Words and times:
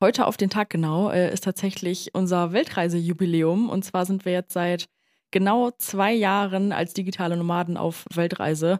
Heute 0.00 0.26
auf 0.26 0.36
den 0.36 0.48
Tag 0.48 0.70
genau 0.70 1.10
äh, 1.10 1.32
ist 1.32 1.42
tatsächlich 1.42 2.14
unser 2.14 2.52
Weltreisejubiläum. 2.52 3.68
Und 3.68 3.84
zwar 3.84 4.06
sind 4.06 4.24
wir 4.24 4.32
jetzt 4.32 4.52
seit 4.52 4.88
genau 5.32 5.72
zwei 5.72 6.12
Jahren 6.12 6.70
als 6.70 6.94
digitale 6.94 7.36
Nomaden 7.36 7.76
auf 7.76 8.04
Weltreise. 8.14 8.78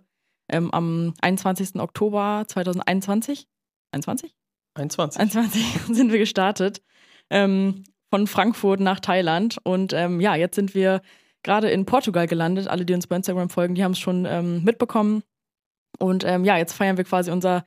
Ähm, 0.48 0.70
am 0.70 1.14
21. 1.20 1.74
Oktober 1.80 2.44
2021. 2.46 3.48
21? 3.90 4.32
21. 4.74 5.20
21 5.20 5.80
sind 5.92 6.12
wir 6.12 6.20
gestartet. 6.20 6.82
Ähm, 7.30 7.82
von 8.10 8.28
Frankfurt 8.28 8.78
nach 8.78 9.00
Thailand. 9.00 9.58
Und 9.64 9.92
ähm, 9.92 10.20
ja, 10.20 10.36
jetzt 10.36 10.54
sind 10.54 10.76
wir 10.76 11.02
gerade 11.42 11.68
in 11.68 11.84
Portugal 11.84 12.28
gelandet. 12.28 12.68
Alle, 12.68 12.86
die 12.86 12.94
uns 12.94 13.08
bei 13.08 13.16
Instagram 13.16 13.50
folgen, 13.50 13.74
die 13.74 13.82
haben 13.82 13.92
es 13.92 13.98
schon 13.98 14.24
ähm, 14.24 14.62
mitbekommen. 14.62 15.24
Und 15.98 16.22
ähm, 16.24 16.44
ja, 16.44 16.56
jetzt 16.56 16.74
feiern 16.74 16.96
wir 16.96 17.04
quasi 17.04 17.32
unser 17.32 17.66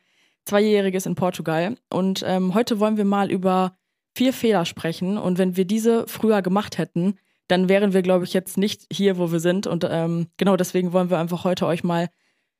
Zweijähriges 0.51 1.05
in 1.05 1.15
Portugal. 1.15 1.77
Und 1.89 2.25
ähm, 2.27 2.53
heute 2.53 2.81
wollen 2.81 2.97
wir 2.97 3.05
mal 3.05 3.31
über 3.31 3.77
vier 4.17 4.33
Fehler 4.33 4.65
sprechen. 4.65 5.17
Und 5.17 5.37
wenn 5.37 5.55
wir 5.55 5.63
diese 5.63 6.05
früher 6.07 6.41
gemacht 6.41 6.77
hätten, 6.77 7.17
dann 7.47 7.69
wären 7.69 7.93
wir, 7.93 8.01
glaube 8.01 8.25
ich, 8.25 8.33
jetzt 8.33 8.57
nicht 8.57 8.85
hier, 8.91 9.17
wo 9.17 9.31
wir 9.31 9.39
sind. 9.39 9.65
Und 9.65 9.87
ähm, 9.89 10.27
genau 10.35 10.57
deswegen 10.57 10.91
wollen 10.91 11.09
wir 11.09 11.19
einfach 11.19 11.45
heute 11.45 11.65
euch 11.67 11.85
mal 11.85 12.09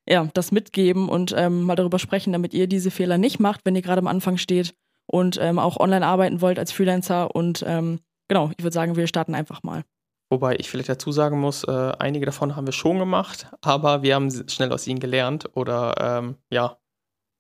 ja, 0.08 0.26
das 0.34 0.54
mitgeben 0.54 1.10
und 1.10 1.36
ähm, 1.38 1.64
mal 1.64 1.76
darüber 1.76 2.00
sprechen, 2.00 2.32
damit 2.32 2.54
ihr 2.54 2.68
diese 2.68 2.92
Fehler 2.92 3.18
nicht 3.18 3.42
macht, 3.42 3.66
wenn 3.66 3.76
ihr 3.76 3.82
gerade 3.82 4.00
am 4.00 4.08
Anfang 4.08 4.38
steht 4.38 4.74
und 5.06 5.38
ähm, 5.42 5.60
auch 5.60 5.78
online 5.78 6.06
arbeiten 6.06 6.40
wollt 6.40 6.60
als 6.60 6.72
Freelancer. 6.72 7.36
Und 7.36 7.60
genau, 7.62 8.52
ich 8.58 8.64
würde 8.64 8.74
sagen, 8.74 8.96
wir 8.96 9.08
starten 9.08 9.36
einfach 9.36 9.64
mal. 9.64 9.84
Wobei 10.30 10.56
ich 10.56 10.70
vielleicht 10.70 10.88
dazu 10.88 11.12
sagen 11.12 11.42
muss, 11.42 11.66
äh, 11.66 11.92
einige 12.00 12.26
davon 12.26 12.56
haben 12.56 12.66
wir 12.66 12.72
schon 12.72 13.00
gemacht, 13.00 13.48
aber 13.60 14.02
wir 14.02 14.16
haben 14.16 14.32
schnell 14.48 14.72
aus 14.72 14.88
ihnen 14.88 15.02
gelernt 15.02 15.50
oder 15.56 15.96
ähm, 16.00 16.38
ja, 16.50 16.78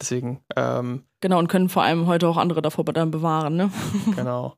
deswegen. 0.02 0.44
Ähm, 0.56 1.06
genau, 1.22 1.40
und 1.40 1.48
können 1.48 1.70
vor 1.70 1.84
allem 1.84 2.08
heute 2.08 2.28
auch 2.28 2.38
andere 2.38 2.62
davor 2.62 2.84
dann 2.86 3.12
bewahren, 3.12 3.56
ne? 3.56 3.72
genau. 4.16 4.56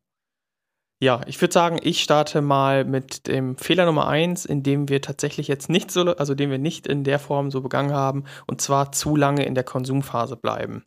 Ja, 1.01 1.19
ich 1.27 1.41
würde 1.41 1.53
sagen, 1.53 1.79
ich 1.83 2.01
starte 2.01 2.41
mal 2.41 2.85
mit 2.85 3.27
dem 3.27 3.57
Fehler 3.57 3.85
Nummer 3.85 4.07
eins, 4.07 4.45
in 4.45 4.63
dem 4.63 4.87
wir 4.87 5.01
tatsächlich 5.01 5.49
jetzt 5.49 5.69
nicht 5.69 5.91
so, 5.91 6.15
also 6.15 6.33
den 6.33 6.49
wir 6.49 6.59
nicht 6.59 6.87
in 6.87 7.03
der 7.03 7.19
Form 7.19 7.51
so 7.51 7.59
begangen 7.59 7.91
haben, 7.91 8.23
und 8.47 8.61
zwar 8.61 8.93
zu 8.93 9.17
lange 9.17 9.45
in 9.45 9.53
der 9.53 9.65
Konsumphase 9.65 10.37
bleiben. 10.37 10.85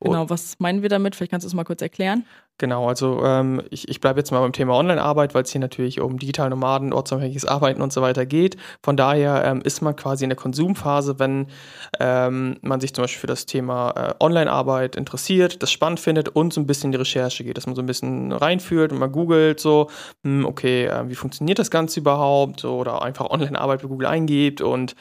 Genau, 0.00 0.28
was 0.28 0.58
meinen 0.58 0.82
wir 0.82 0.90
damit? 0.90 1.16
Vielleicht 1.16 1.30
kannst 1.30 1.44
du 1.44 1.48
es 1.48 1.54
mal 1.54 1.64
kurz 1.64 1.80
erklären. 1.80 2.26
Genau, 2.58 2.88
also 2.88 3.22
ähm, 3.22 3.62
ich, 3.70 3.88
ich 3.88 4.00
bleibe 4.00 4.18
jetzt 4.18 4.30
mal 4.30 4.40
beim 4.40 4.52
Thema 4.52 4.74
Online-Arbeit, 4.74 5.34
weil 5.34 5.42
es 5.42 5.50
hier 5.50 5.60
natürlich 5.60 6.00
um 6.00 6.18
digitale 6.18 6.50
Nomaden, 6.50 6.94
ortsunabhängiges 6.94 7.44
Arbeiten 7.44 7.82
und 7.82 7.92
so 7.92 8.00
weiter 8.00 8.24
geht. 8.24 8.56
Von 8.82 8.96
daher 8.96 9.44
ähm, 9.44 9.60
ist 9.62 9.82
man 9.82 9.94
quasi 9.94 10.24
in 10.24 10.30
der 10.30 10.38
Konsumphase, 10.38 11.18
wenn 11.18 11.48
ähm, 12.00 12.56
man 12.62 12.80
sich 12.80 12.94
zum 12.94 13.04
Beispiel 13.04 13.20
für 13.20 13.26
das 13.26 13.44
Thema 13.44 13.90
äh, 13.90 14.14
Online-Arbeit 14.24 14.96
interessiert, 14.96 15.62
das 15.62 15.70
spannend 15.70 16.00
findet 16.00 16.30
und 16.30 16.52
so 16.52 16.62
ein 16.62 16.66
bisschen 16.66 16.88
in 16.88 16.92
die 16.92 16.98
Recherche 16.98 17.44
geht, 17.44 17.58
dass 17.58 17.66
man 17.66 17.74
so 17.74 17.82
ein 17.82 17.86
bisschen 17.86 18.32
reinführt 18.32 18.92
und 18.92 18.98
mal 18.98 19.10
googelt, 19.10 19.60
so, 19.60 19.90
hm, 20.24 20.46
okay, 20.46 20.86
äh, 20.86 21.08
wie 21.08 21.14
funktioniert 21.14 21.58
das 21.58 21.70
Ganze 21.70 22.00
überhaupt? 22.00 22.60
So, 22.60 22.76
oder 22.76 23.02
einfach 23.02 23.28
Online-Arbeit 23.28 23.82
bei 23.82 23.88
Google 23.88 24.08
eingibt 24.08 24.62
und 24.62 24.94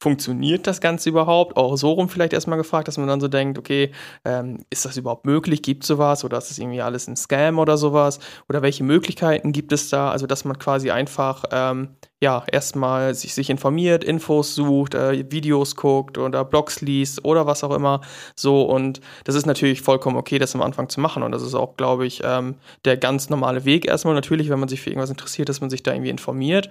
funktioniert 0.00 0.66
das 0.66 0.80
Ganze 0.80 1.08
überhaupt? 1.08 1.56
Auch 1.56 1.76
so 1.76 1.92
rum 1.92 2.08
vielleicht 2.08 2.32
erstmal 2.32 2.58
gefragt, 2.58 2.88
dass 2.88 2.98
man 2.98 3.08
dann 3.08 3.20
so 3.20 3.28
denkt, 3.28 3.58
okay, 3.58 3.90
ähm, 4.24 4.58
ist 4.70 4.84
das 4.84 4.96
überhaupt 4.96 5.26
möglich? 5.26 5.62
Gibt 5.62 5.82
es 5.84 5.88
sowas? 5.88 6.24
Oder 6.24 6.38
ist 6.38 6.50
das 6.50 6.58
irgendwie 6.58 6.80
alles 6.82 7.08
ein 7.08 7.16
Scam 7.16 7.58
oder 7.58 7.76
sowas? 7.76 8.20
Oder 8.48 8.62
welche 8.62 8.84
Möglichkeiten 8.84 9.52
gibt 9.52 9.72
es 9.72 9.88
da? 9.90 10.10
Also, 10.10 10.26
dass 10.26 10.44
man 10.44 10.58
quasi 10.58 10.90
einfach, 10.90 11.44
ähm, 11.50 11.96
ja, 12.20 12.44
erstmal 12.50 13.14
sich, 13.14 13.34
sich 13.34 13.50
informiert, 13.50 14.02
Infos 14.04 14.54
sucht, 14.54 14.94
äh, 14.94 15.30
Videos 15.30 15.76
guckt 15.76 16.18
oder 16.18 16.44
Blogs 16.44 16.80
liest 16.80 17.24
oder 17.24 17.46
was 17.46 17.62
auch 17.62 17.74
immer. 17.74 18.00
So, 18.36 18.62
und 18.62 19.00
das 19.24 19.34
ist 19.34 19.46
natürlich 19.46 19.82
vollkommen 19.82 20.16
okay, 20.16 20.38
das 20.38 20.54
am 20.54 20.62
Anfang 20.62 20.88
zu 20.88 21.00
machen. 21.00 21.22
Und 21.22 21.32
das 21.32 21.42
ist 21.42 21.54
auch, 21.54 21.76
glaube 21.76 22.06
ich, 22.06 22.22
ähm, 22.24 22.56
der 22.84 22.96
ganz 22.96 23.30
normale 23.30 23.64
Weg 23.64 23.86
erstmal. 23.86 24.14
Natürlich, 24.14 24.48
wenn 24.48 24.60
man 24.60 24.68
sich 24.68 24.80
für 24.80 24.90
irgendwas 24.90 25.10
interessiert, 25.10 25.48
dass 25.48 25.60
man 25.60 25.70
sich 25.70 25.82
da 25.82 25.92
irgendwie 25.92 26.10
informiert. 26.10 26.70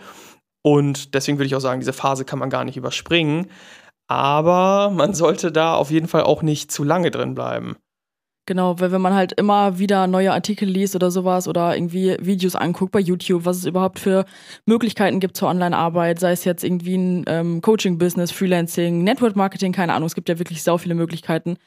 Und 0.62 1.14
deswegen 1.14 1.38
würde 1.38 1.48
ich 1.48 1.56
auch 1.56 1.62
sagen, 1.62 1.80
diese 1.80 1.94
Phase 1.94 2.26
kann 2.26 2.40
man 2.40 2.50
gar 2.50 2.66
nicht 2.66 2.78
überspringen. 2.78 3.48
Aber 4.08 4.90
man 4.90 5.14
sollte 5.14 5.52
da 5.52 5.76
auf 5.76 5.92
jeden 5.92 6.08
Fall 6.08 6.24
auch 6.24 6.42
nicht 6.42 6.72
zu 6.72 6.84
lange 6.84 7.12
drin 7.12 7.36
bleiben. 7.36 7.76
Genau, 8.48 8.80
weil 8.80 8.94
wenn 8.94 9.02
man 9.02 9.14
halt 9.14 9.34
immer 9.34 9.78
wieder 9.78 10.08
neue 10.08 10.32
Artikel 10.32 10.70
liest 10.70 10.96
oder 10.96 11.12
sowas 11.12 11.50
oder 11.50 11.76
irgendwie 11.76 12.16
Videos 12.22 12.56
anguckt 12.56 12.94
bei 12.94 13.00
YouTube, 13.02 13.44
was 13.44 13.58
es 13.58 13.66
überhaupt 13.66 14.00
für 14.00 14.24
Möglichkeiten 14.66 15.20
gibt 15.20 15.36
zur 15.36 15.50
Online-Arbeit, 15.50 16.22
sei 16.22 16.32
es 16.32 16.46
jetzt 16.46 16.64
irgendwie 16.64 16.96
ein 16.98 17.26
ähm, 17.28 17.62
Coaching-Business, 17.62 18.32
Freelancing, 18.32 19.04
Network-Marketing, 19.04 19.74
keine 19.74 19.94
Ahnung, 19.94 20.08
es 20.08 20.16
gibt 20.16 20.30
ja 20.30 20.40
wirklich 20.40 20.64
sau 20.64 20.78
viele 20.78 20.96
Möglichkeiten. 20.96 21.58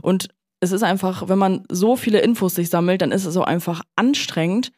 Und 0.00 0.28
es 0.60 0.72
ist 0.72 0.82
einfach, 0.82 1.28
wenn 1.28 1.38
man 1.38 1.64
so 1.70 1.94
viele 1.94 2.20
Infos 2.20 2.54
sich 2.54 2.70
sammelt, 2.70 3.02
dann 3.02 3.12
ist 3.12 3.26
es 3.26 3.36
auch 3.36 3.46
einfach 3.46 3.82
anstrengend, 3.94 4.72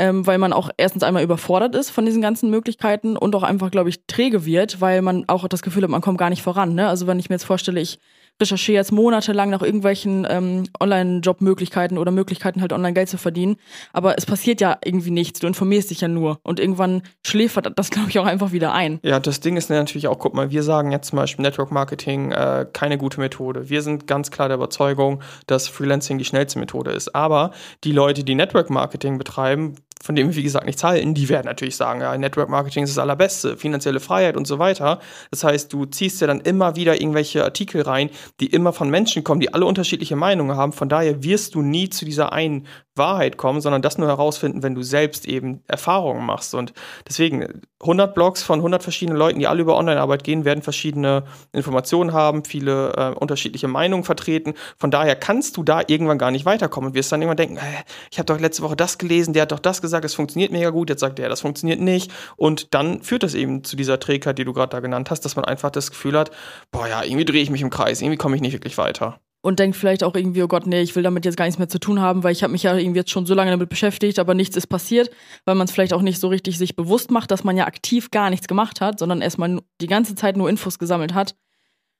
ähm, 0.00 0.26
weil 0.26 0.38
man 0.38 0.54
auch 0.54 0.70
erstens 0.78 1.02
einmal 1.02 1.22
überfordert 1.22 1.74
ist 1.74 1.90
von 1.90 2.06
diesen 2.06 2.22
ganzen 2.22 2.48
Möglichkeiten 2.48 3.18
und 3.18 3.36
auch 3.36 3.42
einfach, 3.42 3.70
glaube 3.70 3.90
ich, 3.90 4.06
träge 4.06 4.46
wird, 4.46 4.80
weil 4.80 5.02
man 5.02 5.24
auch 5.28 5.46
das 5.46 5.60
Gefühl 5.60 5.82
hat, 5.82 5.90
man 5.90 6.00
kommt 6.00 6.16
gar 6.16 6.30
nicht 6.30 6.42
voran. 6.42 6.74
Ne? 6.74 6.88
Also 6.88 7.06
wenn 7.06 7.18
ich 7.18 7.28
mir 7.28 7.34
jetzt 7.34 7.44
vorstelle, 7.44 7.80
ich 7.80 8.00
recherchiere 8.40 8.76
jetzt 8.76 8.92
monatelang 8.92 9.50
nach 9.50 9.62
irgendwelchen 9.62 10.26
ähm, 10.28 10.64
Online-Job-Möglichkeiten 10.80 11.98
oder 11.98 12.10
Möglichkeiten, 12.10 12.60
halt 12.60 12.72
online 12.72 12.94
Geld 12.94 13.08
zu 13.08 13.18
verdienen. 13.18 13.56
Aber 13.92 14.16
es 14.16 14.26
passiert 14.26 14.60
ja 14.60 14.78
irgendwie 14.84 15.10
nichts. 15.10 15.40
Du 15.40 15.46
informierst 15.46 15.90
dich 15.90 16.00
ja 16.00 16.08
nur. 16.08 16.38
Und 16.42 16.58
irgendwann 16.58 17.02
schläfert 17.24 17.70
das, 17.76 17.90
glaube 17.90 18.08
ich, 18.08 18.18
auch 18.18 18.26
einfach 18.26 18.52
wieder 18.52 18.72
ein. 18.72 18.98
Ja, 19.02 19.20
das 19.20 19.40
Ding 19.40 19.56
ist 19.56 19.70
natürlich 19.70 20.08
auch, 20.08 20.18
guck 20.18 20.34
mal, 20.34 20.50
wir 20.50 20.62
sagen 20.62 20.90
jetzt 20.90 21.08
zum 21.08 21.16
Beispiel 21.16 21.42
Network 21.42 21.70
Marketing 21.70 22.32
äh, 22.32 22.66
keine 22.72 22.98
gute 22.98 23.20
Methode. 23.20 23.68
Wir 23.68 23.82
sind 23.82 24.06
ganz 24.06 24.30
klar 24.30 24.48
der 24.48 24.56
Überzeugung, 24.56 25.22
dass 25.46 25.68
Freelancing 25.68 26.18
die 26.18 26.24
schnellste 26.24 26.58
Methode 26.58 26.92
ist. 26.92 27.14
Aber 27.14 27.52
die 27.84 27.92
Leute, 27.92 28.24
die 28.24 28.34
Network 28.34 28.70
Marketing 28.70 29.18
betreiben, 29.18 29.74
von 30.02 30.16
dem 30.16 30.28
wir, 30.28 30.36
wie 30.36 30.42
gesagt, 30.42 30.66
nichts 30.66 30.82
halten, 30.82 31.12
die 31.14 31.28
werden 31.28 31.46
natürlich 31.46 31.76
sagen, 31.76 32.00
ja, 32.00 32.16
Network 32.16 32.48
Marketing 32.48 32.84
ist 32.84 32.96
das 32.96 33.02
allerbeste, 33.02 33.56
finanzielle 33.56 34.00
Freiheit 34.00 34.36
und 34.36 34.46
so 34.46 34.58
weiter. 34.58 34.98
Das 35.30 35.44
heißt, 35.44 35.72
du 35.72 35.84
ziehst 35.84 36.20
ja 36.20 36.26
dann 36.26 36.40
immer 36.40 36.74
wieder 36.74 37.00
irgendwelche 37.00 37.44
Artikel 37.44 37.82
rein, 37.82 38.10
die 38.40 38.46
immer 38.46 38.72
von 38.72 38.88
Menschen 38.88 39.24
kommen, 39.24 39.40
die 39.40 39.52
alle 39.52 39.66
unterschiedliche 39.66 40.16
Meinungen 40.16 40.56
haben. 40.56 40.72
Von 40.72 40.88
daher 40.88 41.22
wirst 41.22 41.54
du 41.54 41.62
nie 41.62 41.90
zu 41.90 42.04
dieser 42.04 42.32
einen 42.32 42.66
Wahrheit 42.96 43.36
kommen, 43.36 43.60
sondern 43.60 43.82
das 43.82 43.98
nur 43.98 44.08
herausfinden, 44.08 44.62
wenn 44.62 44.74
du 44.74 44.82
selbst 44.82 45.26
eben 45.26 45.62
Erfahrungen 45.66 46.24
machst. 46.24 46.54
Und 46.54 46.72
deswegen 47.06 47.62
100 47.80 48.14
Blogs 48.14 48.42
von 48.42 48.60
100 48.60 48.82
verschiedenen 48.82 49.18
Leuten, 49.18 49.38
die 49.38 49.46
alle 49.46 49.62
über 49.62 49.76
Online-Arbeit 49.76 50.22
gehen, 50.24 50.44
werden 50.44 50.62
verschiedene 50.62 51.24
Informationen 51.52 52.12
haben, 52.12 52.44
viele 52.44 52.92
äh, 52.92 53.18
unterschiedliche 53.18 53.68
Meinungen 53.68 54.04
vertreten. 54.04 54.54
Von 54.76 54.90
daher 54.90 55.16
kannst 55.16 55.56
du 55.56 55.62
da 55.62 55.82
irgendwann 55.86 56.18
gar 56.18 56.30
nicht 56.30 56.44
weiterkommen 56.44 56.90
und 56.90 56.94
wirst 56.94 57.10
dann 57.10 57.22
irgendwann 57.22 57.38
denken, 57.38 57.56
äh, 57.56 57.84
ich 58.10 58.18
habe 58.18 58.26
doch 58.26 58.38
letzte 58.38 58.62
Woche 58.62 58.76
das 58.76 58.98
gelesen, 58.98 59.32
der 59.32 59.42
hat 59.42 59.52
doch 59.52 59.58
das 59.58 59.80
gesagt, 59.80 59.89
es 59.98 60.14
funktioniert 60.14 60.52
mega 60.52 60.70
gut, 60.70 60.90
jetzt 60.90 61.00
sagt 61.00 61.18
der, 61.18 61.28
das 61.28 61.40
funktioniert 61.40 61.80
nicht. 61.80 62.10
Und 62.36 62.74
dann 62.74 63.02
führt 63.02 63.22
das 63.22 63.34
eben 63.34 63.64
zu 63.64 63.76
dieser 63.76 64.00
Trägheit, 64.00 64.38
die 64.38 64.44
du 64.44 64.52
gerade 64.52 64.70
da 64.70 64.80
genannt 64.80 65.10
hast, 65.10 65.24
dass 65.24 65.36
man 65.36 65.44
einfach 65.44 65.70
das 65.70 65.90
Gefühl 65.90 66.18
hat, 66.18 66.30
boah 66.70 66.88
ja, 66.88 67.02
irgendwie 67.02 67.24
drehe 67.24 67.42
ich 67.42 67.50
mich 67.50 67.62
im 67.62 67.70
Kreis, 67.70 68.00
irgendwie 68.00 68.18
komme 68.18 68.36
ich 68.36 68.42
nicht 68.42 68.52
wirklich 68.52 68.78
weiter 68.78 69.20
und 69.42 69.58
denkt 69.58 69.76
vielleicht 69.76 70.04
auch 70.04 70.14
irgendwie, 70.14 70.42
oh 70.42 70.48
Gott, 70.48 70.66
nee, 70.66 70.82
ich 70.82 70.94
will 70.94 71.02
damit 71.02 71.24
jetzt 71.24 71.36
gar 71.36 71.46
nichts 71.46 71.58
mehr 71.58 71.68
zu 71.68 71.78
tun 71.78 72.00
haben, 72.00 72.22
weil 72.22 72.32
ich 72.32 72.42
habe 72.42 72.52
mich 72.52 72.62
ja 72.62 72.76
irgendwie 72.76 72.98
jetzt 72.98 73.10
schon 73.10 73.26
so 73.26 73.34
lange 73.34 73.50
damit 73.50 73.68
beschäftigt, 73.68 74.18
aber 74.18 74.34
nichts 74.34 74.56
ist 74.56 74.66
passiert, 74.66 75.10
weil 75.44 75.54
man 75.54 75.66
es 75.66 75.72
vielleicht 75.72 75.94
auch 75.94 76.02
nicht 76.02 76.20
so 76.20 76.28
richtig 76.28 76.58
sich 76.58 76.76
bewusst 76.76 77.10
macht, 77.10 77.30
dass 77.30 77.44
man 77.44 77.56
ja 77.56 77.66
aktiv 77.66 78.10
gar 78.10 78.30
nichts 78.30 78.48
gemacht 78.48 78.80
hat, 78.80 78.98
sondern 78.98 79.22
erstmal 79.22 79.60
die 79.80 79.86
ganze 79.86 80.14
Zeit 80.14 80.36
nur 80.36 80.50
Infos 80.50 80.78
gesammelt 80.78 81.14
hat. 81.14 81.36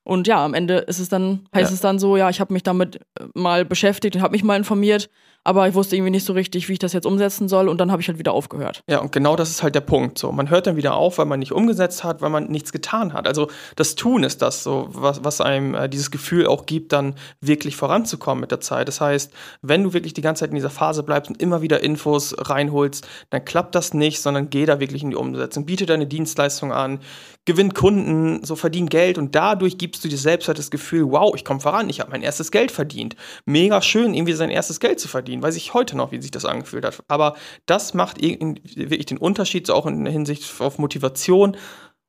Und 0.03 0.27
ja, 0.27 0.45
am 0.45 0.55
Ende 0.55 0.79
ist 0.79 0.99
es 0.99 1.09
dann, 1.09 1.47
heißt 1.55 1.71
ja. 1.71 1.75
es 1.75 1.81
dann 1.81 1.99
so, 1.99 2.17
ja, 2.17 2.31
ich 2.31 2.41
habe 2.41 2.53
mich 2.53 2.63
damit 2.63 2.97
äh, 3.19 3.27
mal 3.35 3.65
beschäftigt 3.65 4.17
und 4.17 4.23
habe 4.23 4.33
mich 4.33 4.43
mal 4.43 4.57
informiert, 4.57 5.11
aber 5.43 5.67
ich 5.69 5.75
wusste 5.75 5.97
irgendwie 5.97 6.11
nicht 6.11 6.27
so 6.27 6.35
richtig, 6.35 6.69
wie 6.69 6.75
ich 6.75 6.79
das 6.79 6.93
jetzt 6.93 7.07
umsetzen 7.07 7.49
soll 7.49 7.69
und 7.69 7.79
dann 7.79 7.91
habe 7.91 8.03
ich 8.03 8.09
halt 8.09 8.19
wieder 8.19 8.33
aufgehört. 8.33 8.83
Ja, 8.89 8.99
und 8.99 9.11
genau 9.11 9.37
das 9.37 9.51
ist 9.51 9.63
halt 9.63 9.75
der 9.75 9.81
Punkt. 9.81 10.19
So, 10.19 10.33
man 10.33 10.51
hört 10.51 10.67
dann 10.67 10.77
wieder 10.77 10.95
auf, 10.95 11.19
weil 11.19 11.25
man 11.25 11.41
nicht 11.41 11.53
umgesetzt 11.53 12.05
hat, 12.05 12.21
weil 12.21 12.29
man 12.29 12.51
nichts 12.51 12.73
getan 12.73 13.15
hat. 13.15 13.27
Also 13.27 13.49
das 13.77 13.95
Tun 13.95 14.23
ist 14.23 14.43
das 14.43 14.63
so, 14.63 14.89
was, 14.93 15.25
was 15.25 15.41
einem 15.41 15.75
äh, 15.75 15.89
dieses 15.89 16.11
Gefühl 16.11 16.47
auch 16.47 16.67
gibt, 16.67 16.93
dann 16.93 17.15
wirklich 17.41 17.77
voranzukommen 17.77 18.43
mit 18.43 18.51
der 18.51 18.61
Zeit. 18.61 18.89
Das 18.89 19.01
heißt, 19.01 19.33
wenn 19.63 19.83
du 19.83 19.95
wirklich 19.95 20.13
die 20.13 20.21
ganze 20.21 20.41
Zeit 20.41 20.51
in 20.51 20.57
dieser 20.57 20.71
Phase 20.71 21.03
bleibst 21.03 21.31
und 21.31 21.41
immer 21.41 21.63
wieder 21.63 21.83
Infos 21.83 22.35
reinholst, 22.39 23.07
dann 23.31 23.45
klappt 23.45 23.75
das 23.75 23.95
nicht, 23.95 24.21
sondern 24.21 24.51
geh 24.51 24.67
da 24.67 24.79
wirklich 24.79 25.03
in 25.03 25.11
die 25.11 25.17
Umsetzung. 25.17 25.65
Biete 25.65 25.87
deine 25.87 26.07
Dienstleistung 26.07 26.73
an, 26.73 27.01
gewinn 27.47 27.73
Kunden, 27.73 28.45
so 28.45 28.57
verdien 28.57 28.89
Geld 28.89 29.17
und 29.17 29.35
dadurch 29.35 29.79
gibst 29.79 30.05
du 30.05 30.09
dir 30.09 30.19
selbst 30.19 30.49
halt 30.49 30.59
das 30.59 30.71
Gefühl, 30.71 31.11
wow, 31.11 31.35
ich 31.35 31.45
komme 31.45 31.61
voran, 31.61 31.89
ich 31.89 32.01
habe 32.01 32.11
mein 32.11 32.23
erstes 32.23 32.51
Geld 32.51 32.71
verdient. 32.71 33.17
Mega 33.47 33.81
schön, 33.81 34.15
irgendwie 34.15 34.35
sein 34.35 34.51
erstes 34.51 34.79
Geld 34.79 35.01
zu 35.01 35.09
verdienen. 35.09 35.30
Weiß 35.39 35.57
ich 35.57 35.75
heute 35.75 35.97
noch, 35.97 36.13
wie 36.13 36.21
sich 36.21 36.31
das 36.31 36.45
angefühlt 36.45 36.85
hat. 36.85 37.03
Aber 37.09 37.37
das 37.67 37.95
macht 37.95 38.21
wirklich 38.21 39.07
den 39.07 39.19
Unterschied, 39.19 39.67
so 39.67 39.75
auch 39.75 39.87
in 39.87 40.07
Hinsicht 40.07 40.61
auf 40.61 40.79
Motivation. 40.79 41.57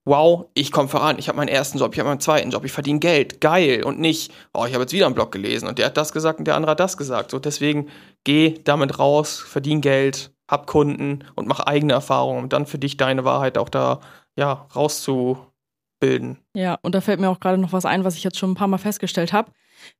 Wow, 0.03 0.47
ich 0.55 0.71
komme 0.71 0.89
voran, 0.89 1.19
ich 1.19 1.27
habe 1.27 1.37
meinen 1.37 1.47
ersten 1.47 1.77
Job, 1.77 1.93
ich 1.93 1.99
habe 1.99 2.09
meinen 2.09 2.19
zweiten 2.19 2.49
Job, 2.49 2.65
ich 2.65 2.71
verdiene 2.71 2.97
Geld, 2.97 3.39
geil 3.39 3.83
und 3.83 3.99
nicht, 3.99 4.33
oh, 4.51 4.65
ich 4.65 4.73
habe 4.73 4.81
jetzt 4.81 4.93
wieder 4.93 5.05
einen 5.05 5.13
Blog 5.13 5.31
gelesen 5.31 5.67
und 5.67 5.77
der 5.77 5.85
hat 5.85 5.97
das 5.97 6.11
gesagt 6.11 6.39
und 6.39 6.45
der 6.45 6.55
andere 6.55 6.71
hat 6.71 6.79
das 6.79 6.97
gesagt. 6.97 7.29
So 7.29 7.37
deswegen 7.37 7.87
geh 8.23 8.55
damit 8.63 8.97
raus, 8.97 9.39
verdien 9.39 9.79
Geld, 9.79 10.31
hab 10.49 10.65
Kunden 10.65 11.23
und 11.35 11.47
mach 11.47 11.59
eigene 11.59 11.93
Erfahrungen, 11.93 12.43
um 12.43 12.49
dann 12.49 12.65
für 12.65 12.79
dich 12.79 12.97
deine 12.97 13.25
Wahrheit 13.25 13.59
auch 13.59 13.69
da 13.69 13.99
ja 14.35 14.67
rauszubilden. 14.75 16.39
Ja, 16.55 16.79
und 16.81 16.95
da 16.95 17.01
fällt 17.01 17.19
mir 17.19 17.29
auch 17.29 17.39
gerade 17.39 17.59
noch 17.59 17.71
was 17.71 17.85
ein, 17.85 18.03
was 18.03 18.15
ich 18.15 18.23
jetzt 18.23 18.39
schon 18.39 18.51
ein 18.51 18.55
paar 18.55 18.67
Mal 18.67 18.79
festgestellt 18.79 19.33
habe. 19.33 19.51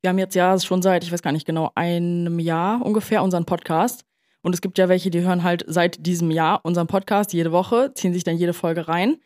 Wir 0.01 0.10
haben 0.10 0.19
jetzt 0.19 0.36
ja 0.36 0.60
schon 0.60 0.81
seit, 0.81 1.04
ich 1.04 1.12
weiß 1.12 1.22
gar 1.22 1.31
nicht 1.31 1.45
genau, 1.45 1.72
einem 1.75 2.39
Jahr 2.39 2.86
ungefähr 2.86 3.24
unseren 3.24 3.45
Podcast. 3.45 4.06
Und 4.42 4.54
es 4.54 4.62
gibt 4.62 4.78
ja 4.78 4.89
welche, 4.89 5.12
die 5.12 5.22
hören 5.22 5.44
halt 5.44 5.63
seit 5.68 6.06
diesem 6.06 6.31
Jahr 6.31 6.62
unseren 6.63 6.88
Podcast 6.88 7.33
jede 7.33 7.51
Woche, 7.51 7.94
ziehen 7.94 8.13
sich 8.13 8.24
dann 8.24 8.38
jede 8.38 8.54
Folge 8.54 8.88
rein. 8.88 9.18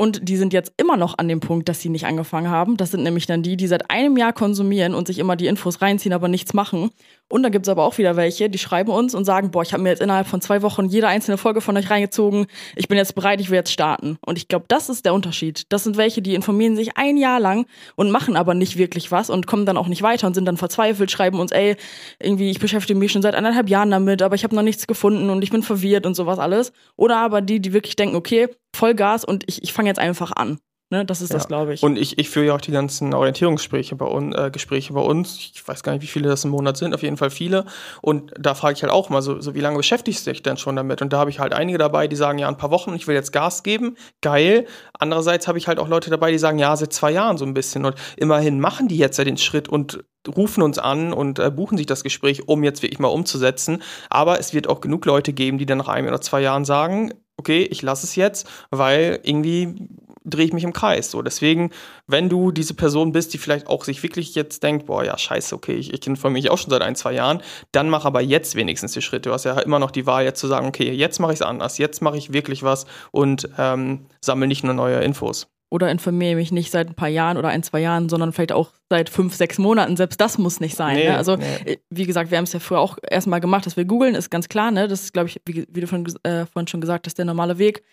Und 0.00 0.28
die 0.28 0.38
sind 0.38 0.54
jetzt 0.54 0.72
immer 0.78 0.96
noch 0.96 1.18
an 1.18 1.28
dem 1.28 1.40
Punkt, 1.40 1.68
dass 1.68 1.82
sie 1.82 1.90
nicht 1.90 2.06
angefangen 2.06 2.48
haben. 2.48 2.78
Das 2.78 2.90
sind 2.90 3.02
nämlich 3.02 3.26
dann 3.26 3.42
die, 3.42 3.58
die 3.58 3.66
seit 3.66 3.90
einem 3.90 4.16
Jahr 4.16 4.32
konsumieren 4.32 4.94
und 4.94 5.08
sich 5.08 5.18
immer 5.18 5.36
die 5.36 5.46
Infos 5.46 5.82
reinziehen, 5.82 6.14
aber 6.14 6.28
nichts 6.28 6.54
machen. 6.54 6.90
Und 7.30 7.44
dann 7.44 7.52
gibt 7.52 7.66
es 7.66 7.70
aber 7.70 7.84
auch 7.84 7.96
wieder 7.96 8.16
welche, 8.16 8.50
die 8.50 8.58
schreiben 8.58 8.90
uns 8.90 9.14
und 9.14 9.24
sagen, 9.24 9.52
boah, 9.52 9.62
ich 9.62 9.72
habe 9.72 9.84
mir 9.84 9.90
jetzt 9.90 10.02
innerhalb 10.02 10.26
von 10.26 10.40
zwei 10.40 10.62
Wochen 10.62 10.86
jede 10.86 11.06
einzelne 11.06 11.38
Folge 11.38 11.60
von 11.60 11.76
euch 11.76 11.88
reingezogen. 11.88 12.46
Ich 12.74 12.88
bin 12.88 12.98
jetzt 12.98 13.14
bereit, 13.14 13.40
ich 13.40 13.50
will 13.50 13.56
jetzt 13.56 13.72
starten. 13.72 14.18
Und 14.26 14.36
ich 14.36 14.48
glaube, 14.48 14.64
das 14.66 14.88
ist 14.88 15.04
der 15.04 15.14
Unterschied. 15.14 15.64
Das 15.68 15.84
sind 15.84 15.96
welche, 15.96 16.22
die 16.22 16.34
informieren 16.34 16.74
sich 16.74 16.96
ein 16.96 17.16
Jahr 17.16 17.38
lang 17.38 17.66
und 17.94 18.10
machen 18.10 18.36
aber 18.36 18.54
nicht 18.54 18.76
wirklich 18.76 19.12
was 19.12 19.30
und 19.30 19.46
kommen 19.46 19.64
dann 19.64 19.76
auch 19.76 19.86
nicht 19.86 20.02
weiter 20.02 20.26
und 20.26 20.34
sind 20.34 20.44
dann 20.44 20.56
verzweifelt, 20.56 21.12
schreiben 21.12 21.38
uns, 21.38 21.52
ey, 21.52 21.76
irgendwie, 22.20 22.50
ich 22.50 22.58
beschäftige 22.58 22.98
mich 22.98 23.12
schon 23.12 23.22
seit 23.22 23.36
anderthalb 23.36 23.68
Jahren 23.68 23.92
damit, 23.92 24.22
aber 24.22 24.34
ich 24.34 24.42
habe 24.42 24.56
noch 24.56 24.62
nichts 24.62 24.88
gefunden 24.88 25.30
und 25.30 25.42
ich 25.42 25.50
bin 25.50 25.62
verwirrt 25.62 26.06
und 26.06 26.14
sowas 26.14 26.40
alles. 26.40 26.72
Oder 26.96 27.18
aber 27.18 27.42
die, 27.42 27.60
die 27.60 27.72
wirklich 27.72 27.94
denken, 27.94 28.16
okay, 28.16 28.48
Vollgas 28.74 29.24
und 29.24 29.44
ich, 29.46 29.62
ich 29.62 29.72
fange 29.72 29.88
jetzt 29.88 30.00
einfach 30.00 30.32
an. 30.32 30.58
Ne, 30.92 31.04
das 31.04 31.20
ist 31.20 31.30
ja. 31.30 31.36
das, 31.36 31.46
glaube 31.46 31.72
ich. 31.72 31.84
Und 31.84 31.96
ich, 31.96 32.18
ich 32.18 32.28
führe 32.28 32.46
ja 32.46 32.54
auch 32.56 32.60
die 32.60 32.72
ganzen 32.72 33.14
Orientierungsgespräche 33.14 33.94
bei, 33.94 34.06
un, 34.06 34.32
äh, 34.32 34.50
Gespräche 34.50 34.92
bei 34.92 35.00
uns. 35.00 35.36
Ich 35.36 35.66
weiß 35.66 35.84
gar 35.84 35.92
nicht, 35.92 36.02
wie 36.02 36.08
viele 36.08 36.28
das 36.28 36.44
im 36.44 36.50
Monat 36.50 36.76
sind, 36.76 36.94
auf 36.94 37.02
jeden 37.02 37.16
Fall 37.16 37.30
viele. 37.30 37.64
Und 38.02 38.32
da 38.36 38.56
frage 38.56 38.74
ich 38.74 38.82
halt 38.82 38.92
auch 38.92 39.08
mal, 39.08 39.22
so, 39.22 39.40
so 39.40 39.54
wie 39.54 39.60
lange 39.60 39.76
beschäftigst 39.76 40.26
du 40.26 40.32
dich 40.32 40.42
denn 40.42 40.56
schon 40.56 40.74
damit? 40.74 41.00
Und 41.00 41.12
da 41.12 41.18
habe 41.18 41.30
ich 41.30 41.38
halt 41.38 41.54
einige 41.54 41.78
dabei, 41.78 42.08
die 42.08 42.16
sagen, 42.16 42.40
ja, 42.40 42.48
ein 42.48 42.56
paar 42.56 42.72
Wochen, 42.72 42.92
ich 42.94 43.06
will 43.06 43.14
jetzt 43.14 43.32
Gas 43.32 43.62
geben. 43.62 43.96
Geil. 44.20 44.66
Andererseits 44.98 45.46
habe 45.46 45.58
ich 45.58 45.68
halt 45.68 45.78
auch 45.78 45.86
Leute 45.86 46.10
dabei, 46.10 46.32
die 46.32 46.38
sagen, 46.38 46.58
ja, 46.58 46.74
seit 46.76 46.92
zwei 46.92 47.12
Jahren 47.12 47.38
so 47.38 47.44
ein 47.44 47.54
bisschen. 47.54 47.84
Und 47.84 47.94
immerhin 48.16 48.58
machen 48.58 48.88
die 48.88 48.98
jetzt 48.98 49.16
ja 49.16 49.22
den 49.22 49.36
Schritt 49.36 49.68
und 49.68 50.02
rufen 50.26 50.60
uns 50.60 50.80
an 50.80 51.12
und 51.12 51.38
äh, 51.38 51.52
buchen 51.52 51.78
sich 51.78 51.86
das 51.86 52.02
Gespräch, 52.02 52.48
um 52.48 52.64
jetzt 52.64 52.82
wirklich 52.82 52.98
mal 52.98 53.08
umzusetzen. 53.08 53.80
Aber 54.08 54.40
es 54.40 54.54
wird 54.54 54.68
auch 54.68 54.80
genug 54.80 55.06
Leute 55.06 55.32
geben, 55.32 55.58
die 55.58 55.66
dann 55.66 55.78
nach 55.78 55.88
einem 55.88 56.08
oder 56.08 56.20
zwei 56.20 56.40
Jahren 56.40 56.64
sagen, 56.64 57.14
okay, 57.36 57.62
ich 57.62 57.80
lasse 57.80 58.06
es 58.06 58.16
jetzt, 58.16 58.48
weil 58.70 59.20
irgendwie 59.22 59.88
drehe 60.30 60.46
ich 60.46 60.52
mich 60.52 60.64
im 60.64 60.72
Kreis. 60.72 61.10
So, 61.10 61.22
deswegen, 61.22 61.70
wenn 62.06 62.28
du 62.28 62.52
diese 62.52 62.74
Person 62.74 63.12
bist, 63.12 63.34
die 63.34 63.38
vielleicht 63.38 63.66
auch 63.66 63.84
sich 63.84 64.02
wirklich 64.02 64.34
jetzt 64.34 64.62
denkt, 64.62 64.86
boah, 64.86 65.04
ja, 65.04 65.18
scheiße, 65.18 65.54
okay, 65.54 65.74
ich, 65.74 65.92
ich 65.92 66.06
informiere 66.06 66.42
mich 66.42 66.50
auch 66.50 66.58
schon 66.58 66.70
seit 66.70 66.82
ein, 66.82 66.96
zwei 66.96 67.12
Jahren, 67.12 67.42
dann 67.72 67.90
mach 67.90 68.04
aber 68.04 68.20
jetzt 68.20 68.54
wenigstens 68.54 68.92
die 68.92 69.02
Schritte. 69.02 69.28
Du 69.28 69.32
hast 69.32 69.44
ja 69.44 69.58
immer 69.60 69.78
noch 69.78 69.90
die 69.90 70.06
Wahl, 70.06 70.24
jetzt 70.24 70.40
zu 70.40 70.46
sagen, 70.46 70.66
okay, 70.66 70.92
jetzt 70.92 71.18
mache 71.18 71.32
ich 71.32 71.40
es 71.40 71.42
anders, 71.42 71.78
jetzt 71.78 72.00
mache 72.02 72.16
ich 72.16 72.32
wirklich 72.32 72.62
was 72.62 72.86
und 73.10 73.48
ähm, 73.58 74.06
sammle 74.20 74.46
nicht 74.46 74.64
nur 74.64 74.74
neue 74.74 75.00
Infos. 75.00 75.48
Oder 75.72 75.88
informiere 75.88 76.34
mich 76.34 76.50
nicht 76.50 76.72
seit 76.72 76.88
ein 76.88 76.94
paar 76.94 77.08
Jahren 77.08 77.36
oder 77.36 77.48
ein, 77.48 77.62
zwei 77.62 77.78
Jahren, 77.78 78.08
sondern 78.08 78.32
vielleicht 78.32 78.50
auch 78.50 78.72
seit 78.88 79.08
fünf, 79.08 79.36
sechs 79.36 79.56
Monaten. 79.56 79.96
Selbst 79.96 80.20
das 80.20 80.36
muss 80.36 80.58
nicht 80.58 80.76
sein. 80.76 80.96
Nee, 80.96 81.08
ne? 81.10 81.16
Also, 81.16 81.36
nee. 81.36 81.44
Äh, 81.64 81.76
wie 81.90 82.06
gesagt, 82.06 82.32
wir 82.32 82.38
haben 82.38 82.44
es 82.44 82.52
ja 82.52 82.58
früher 82.58 82.80
auch 82.80 82.98
erstmal 83.08 83.40
gemacht, 83.40 83.66
dass 83.66 83.76
wir 83.76 83.84
googeln, 83.84 84.16
ist 84.16 84.30
ganz 84.30 84.48
klar, 84.48 84.72
ne? 84.72 84.88
Das 84.88 85.02
ist, 85.02 85.12
glaube 85.12 85.28
ich, 85.28 85.40
wie, 85.46 85.66
wie 85.70 85.80
du 85.80 85.86
vorhin, 85.86 86.12
äh, 86.24 86.44
vorhin 86.46 86.66
schon 86.66 86.80
gesagt 86.80 87.06
hast, 87.06 87.18
der 87.18 87.24
normale 87.24 87.58
Weg. 87.58 87.84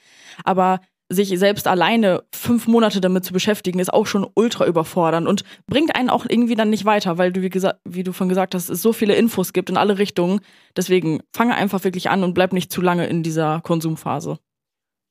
Aber 0.43 0.79
sich 1.09 1.29
selbst 1.39 1.67
alleine 1.67 2.23
fünf 2.33 2.67
Monate 2.67 2.99
damit 2.99 3.23
zu 3.23 3.33
beschäftigen, 3.33 3.79
ist 3.79 3.93
auch 3.93 4.05
schon 4.05 4.27
ultra 4.33 4.65
überfordernd 4.65 5.27
und 5.27 5.43
bringt 5.65 5.95
einen 5.95 6.09
auch 6.09 6.25
irgendwie 6.27 6.55
dann 6.55 6.69
nicht 6.69 6.85
weiter, 6.85 7.17
weil 7.17 7.31
du, 7.31 7.41
wie, 7.41 7.49
gesagt, 7.49 7.79
wie 7.85 8.03
du 8.03 8.11
von 8.11 8.27
gesagt 8.29 8.53
hast, 8.55 8.69
es 8.69 8.81
so 8.81 8.91
viele 8.91 9.15
Infos 9.15 9.53
gibt 9.53 9.69
in 9.69 9.77
alle 9.77 9.97
Richtungen. 9.97 10.41
Deswegen 10.75 11.21
fange 11.33 11.55
einfach 11.55 11.83
wirklich 11.83 12.09
an 12.09 12.23
und 12.23 12.33
bleib 12.33 12.51
nicht 12.51 12.71
zu 12.71 12.81
lange 12.81 13.07
in 13.07 13.23
dieser 13.23 13.61
Konsumphase. 13.61 14.37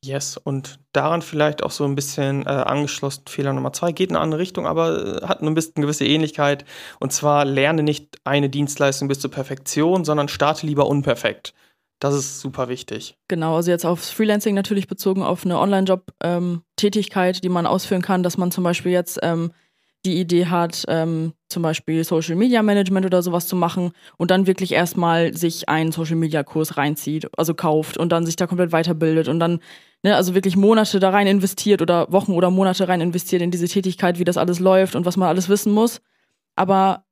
Yes, 0.04 0.36
und 0.36 0.78
daran 0.92 1.22
vielleicht 1.22 1.62
auch 1.62 1.70
so 1.70 1.84
ein 1.84 1.94
bisschen 1.94 2.44
äh, 2.44 2.50
angeschlossen, 2.50 3.24
Fehler 3.26 3.52
Nummer 3.54 3.72
zwei, 3.72 3.92
geht 3.92 4.10
in 4.10 4.16
eine 4.16 4.22
andere 4.22 4.40
Richtung, 4.40 4.66
aber 4.66 5.22
äh, 5.22 5.26
hat 5.26 5.42
ein 5.42 5.54
bisschen 5.54 5.76
eine 5.76 5.86
gewisse 5.86 6.04
Ähnlichkeit. 6.04 6.64
Und 7.00 7.12
zwar 7.12 7.44
lerne 7.44 7.82
nicht 7.82 8.18
eine 8.24 8.50
Dienstleistung 8.50 9.08
bis 9.08 9.18
zur 9.18 9.30
Perfektion, 9.30 10.04
sondern 10.04 10.28
starte 10.28 10.66
lieber 10.66 10.86
unperfekt. 10.86 11.54
Das 11.98 12.14
ist 12.14 12.40
super 12.40 12.68
wichtig. 12.68 13.16
Genau, 13.28 13.56
also 13.56 13.70
jetzt 13.70 13.86
aufs 13.86 14.10
Freelancing 14.10 14.54
natürlich 14.54 14.86
bezogen 14.86 15.22
auf 15.22 15.44
eine 15.44 15.58
Online-Job-Tätigkeit, 15.58 17.36
ähm, 17.36 17.40
die 17.40 17.48
man 17.48 17.66
ausführen 17.66 18.02
kann, 18.02 18.22
dass 18.22 18.36
man 18.36 18.50
zum 18.50 18.64
Beispiel 18.64 18.92
jetzt 18.92 19.18
ähm, 19.22 19.52
die 20.04 20.20
Idee 20.20 20.46
hat, 20.46 20.84
ähm, 20.88 21.32
zum 21.48 21.62
Beispiel 21.62 22.04
Social 22.04 22.36
Media 22.36 22.62
Management 22.62 23.06
oder 23.06 23.22
sowas 23.22 23.46
zu 23.46 23.56
machen 23.56 23.92
und 24.18 24.30
dann 24.30 24.46
wirklich 24.46 24.72
erstmal 24.72 25.34
sich 25.34 25.68
einen 25.68 25.90
Social 25.90 26.16
Media 26.16 26.42
Kurs 26.44 26.76
reinzieht, 26.76 27.28
also 27.36 27.54
kauft 27.54 27.96
und 27.96 28.12
dann 28.12 28.26
sich 28.26 28.36
da 28.36 28.46
komplett 28.46 28.72
weiterbildet 28.72 29.28
und 29.28 29.40
dann, 29.40 29.60
ne, 30.02 30.14
also 30.14 30.34
wirklich 30.34 30.56
Monate 30.56 31.00
da 31.00 31.10
rein 31.10 31.26
investiert 31.26 31.80
oder 31.80 32.12
Wochen 32.12 32.32
oder 32.32 32.50
Monate 32.50 32.88
rein 32.88 33.00
investiert 33.00 33.42
in 33.42 33.50
diese 33.50 33.68
Tätigkeit, 33.68 34.18
wie 34.18 34.24
das 34.24 34.36
alles 34.36 34.60
läuft 34.60 34.94
und 34.96 35.06
was 35.06 35.16
man 35.16 35.28
alles 35.28 35.48
wissen 35.48 35.72
muss. 35.72 36.00
Aber 36.56 37.05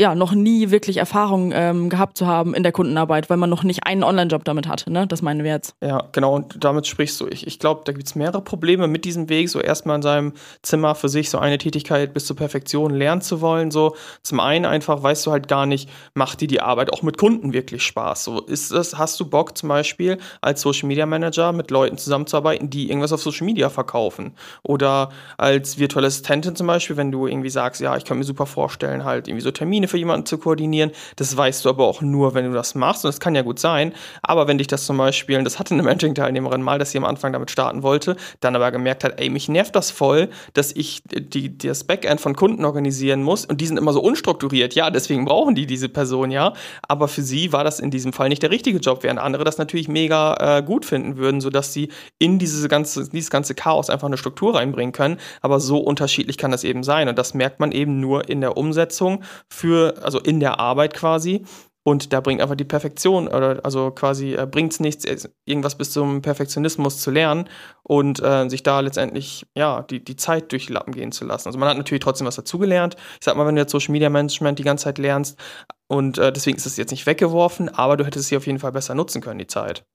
ja, 0.00 0.14
noch 0.14 0.32
nie 0.32 0.70
wirklich 0.70 0.98
Erfahrung 0.98 1.50
ähm, 1.52 1.88
gehabt 1.88 2.16
zu 2.16 2.26
haben 2.26 2.54
in 2.54 2.62
der 2.62 2.70
Kundenarbeit, 2.70 3.30
weil 3.30 3.36
man 3.36 3.50
noch 3.50 3.64
nicht 3.64 3.84
einen 3.84 4.04
Online-Job 4.04 4.44
damit 4.44 4.68
hat. 4.68 4.86
Ne? 4.88 5.08
Das 5.08 5.22
meinen 5.22 5.42
wir 5.42 5.50
jetzt. 5.50 5.74
Ja, 5.82 6.08
genau. 6.12 6.36
Und 6.36 6.62
damit 6.62 6.86
sprichst 6.86 7.20
du. 7.20 7.26
Ich, 7.26 7.48
ich 7.48 7.58
glaube, 7.58 7.82
da 7.84 7.90
gibt 7.90 8.06
es 8.06 8.14
mehrere 8.14 8.40
Probleme 8.40 8.86
mit 8.86 9.04
diesem 9.04 9.28
Weg, 9.28 9.48
so 9.48 9.60
erstmal 9.60 9.96
in 9.96 10.02
seinem 10.02 10.32
Zimmer 10.62 10.94
für 10.94 11.08
sich 11.08 11.30
so 11.30 11.38
eine 11.38 11.58
Tätigkeit 11.58 12.14
bis 12.14 12.26
zur 12.26 12.36
Perfektion 12.36 12.94
lernen 12.94 13.22
zu 13.22 13.40
wollen. 13.40 13.72
So 13.72 13.96
zum 14.22 14.38
einen 14.38 14.66
einfach 14.66 15.02
weißt 15.02 15.26
du 15.26 15.32
halt 15.32 15.48
gar 15.48 15.66
nicht, 15.66 15.90
macht 16.14 16.40
dir 16.40 16.48
die 16.48 16.60
Arbeit 16.60 16.92
auch 16.92 17.02
mit 17.02 17.18
Kunden 17.18 17.52
wirklich 17.52 17.82
Spaß? 17.82 18.22
So 18.22 18.40
ist 18.42 18.70
das, 18.70 18.96
hast 18.96 19.18
du 19.18 19.28
Bock 19.28 19.58
zum 19.58 19.68
Beispiel 19.68 20.18
als 20.40 20.60
Social 20.60 20.86
Media 20.86 21.06
Manager 21.06 21.50
mit 21.52 21.72
Leuten 21.72 21.98
zusammenzuarbeiten, 21.98 22.70
die 22.70 22.88
irgendwas 22.88 23.12
auf 23.12 23.20
Social 23.20 23.46
Media 23.46 23.68
verkaufen? 23.68 24.36
Oder 24.62 25.08
als 25.38 25.76
virtuelle 25.76 26.06
Assistentin 26.06 26.54
zum 26.54 26.68
Beispiel, 26.68 26.96
wenn 26.96 27.10
du 27.10 27.26
irgendwie 27.26 27.50
sagst, 27.50 27.80
ja, 27.80 27.96
ich 27.96 28.04
kann 28.04 28.16
mir 28.16 28.24
super 28.24 28.46
vorstellen, 28.46 29.04
halt 29.04 29.26
irgendwie 29.26 29.42
so 29.42 29.50
Termine 29.50 29.87
für 29.88 29.98
jemanden 29.98 30.26
zu 30.26 30.38
koordinieren. 30.38 30.92
Das 31.16 31.36
weißt 31.36 31.64
du 31.64 31.70
aber 31.70 31.86
auch 31.86 32.00
nur, 32.00 32.34
wenn 32.34 32.44
du 32.44 32.52
das 32.52 32.74
machst. 32.74 33.04
Und 33.04 33.08
das 33.08 33.20
kann 33.20 33.34
ja 33.34 33.42
gut 33.42 33.58
sein. 33.58 33.92
Aber 34.22 34.46
wenn 34.46 34.58
dich 34.58 34.66
das 34.66 34.86
zum 34.86 34.96
Beispiel, 34.96 35.42
das 35.42 35.58
hatte 35.58 35.74
eine 35.74 35.82
Mentoring-Teilnehmerin 35.82 36.62
mal, 36.62 36.78
dass 36.78 36.92
sie 36.92 36.98
am 36.98 37.04
Anfang 37.04 37.32
damit 37.32 37.50
starten 37.50 37.82
wollte, 37.82 38.16
dann 38.40 38.54
aber 38.54 38.70
gemerkt 38.70 39.04
hat, 39.04 39.20
ey, 39.20 39.30
mich 39.30 39.48
nervt 39.48 39.74
das 39.74 39.90
voll, 39.90 40.28
dass 40.54 40.72
ich 40.72 41.02
die, 41.10 41.56
das 41.56 41.84
Backend 41.84 42.20
von 42.20 42.36
Kunden 42.36 42.64
organisieren 42.64 43.22
muss 43.22 43.44
und 43.44 43.60
die 43.60 43.66
sind 43.66 43.76
immer 43.76 43.92
so 43.92 44.00
unstrukturiert. 44.00 44.74
Ja, 44.74 44.90
deswegen 44.90 45.24
brauchen 45.24 45.54
die 45.54 45.66
diese 45.66 45.88
Person 45.88 46.30
ja. 46.30 46.52
Aber 46.86 47.08
für 47.08 47.22
sie 47.22 47.52
war 47.52 47.64
das 47.64 47.80
in 47.80 47.90
diesem 47.90 48.12
Fall 48.12 48.28
nicht 48.28 48.42
der 48.42 48.50
richtige 48.50 48.78
Job, 48.78 49.02
während 49.02 49.20
andere 49.20 49.44
das 49.44 49.58
natürlich 49.58 49.88
mega 49.88 50.58
äh, 50.58 50.62
gut 50.62 50.84
finden 50.84 51.16
würden, 51.16 51.40
sodass 51.40 51.72
sie 51.72 51.88
in 52.18 52.38
diese 52.38 52.68
ganze, 52.68 53.08
dieses 53.08 53.30
ganze 53.30 53.54
Chaos 53.54 53.90
einfach 53.90 54.06
eine 54.06 54.18
Struktur 54.18 54.54
reinbringen 54.54 54.92
können. 54.92 55.18
Aber 55.40 55.60
so 55.60 55.78
unterschiedlich 55.78 56.38
kann 56.38 56.50
das 56.50 56.64
eben 56.64 56.82
sein. 56.82 57.08
Und 57.08 57.18
das 57.18 57.34
merkt 57.34 57.60
man 57.60 57.72
eben 57.72 58.00
nur 58.00 58.28
in 58.28 58.40
der 58.40 58.56
Umsetzung 58.56 59.22
für 59.48 59.77
also 59.86 60.20
in 60.20 60.40
der 60.40 60.58
Arbeit 60.60 60.94
quasi. 60.94 61.44
Und 61.88 62.12
da 62.12 62.20
bringt 62.20 62.42
einfach 62.42 62.54
die 62.54 62.64
Perfektion, 62.64 63.28
oder 63.28 63.60
also 63.64 63.90
quasi 63.90 64.34
äh, 64.34 64.46
bringt 64.46 64.72
es 64.74 64.80
nichts, 64.80 65.06
irgendwas 65.46 65.78
bis 65.78 65.90
zum 65.90 66.20
Perfektionismus 66.20 67.00
zu 67.00 67.10
lernen 67.10 67.48
und 67.82 68.22
äh, 68.22 68.46
sich 68.50 68.62
da 68.62 68.80
letztendlich 68.80 69.46
ja 69.56 69.82
die, 69.82 70.04
die 70.04 70.16
Zeit 70.16 70.52
durch 70.52 70.66
die 70.66 70.74
Lappen 70.74 70.92
gehen 70.92 71.12
zu 71.12 71.24
lassen. 71.24 71.48
Also 71.48 71.58
man 71.58 71.66
hat 71.66 71.78
natürlich 71.78 72.02
trotzdem 72.02 72.26
was 72.26 72.36
dazugelernt. 72.36 72.96
Ich 73.18 73.24
sag 73.24 73.36
mal, 73.36 73.46
wenn 73.46 73.54
du 73.54 73.62
jetzt 73.62 73.72
Social 73.72 73.92
Media 73.92 74.10
Management 74.10 74.58
die 74.58 74.64
ganze 74.64 74.84
Zeit 74.84 74.98
lernst 74.98 75.38
und 75.86 76.18
äh, 76.18 76.30
deswegen 76.30 76.58
ist 76.58 76.66
es 76.66 76.76
jetzt 76.76 76.90
nicht 76.90 77.06
weggeworfen, 77.06 77.70
aber 77.70 77.96
du 77.96 78.04
hättest 78.04 78.28
sie 78.28 78.36
auf 78.36 78.46
jeden 78.46 78.58
Fall 78.58 78.72
besser 78.72 78.94
nutzen 78.94 79.22
können, 79.22 79.38
die 79.38 79.46
Zeit. 79.46 79.86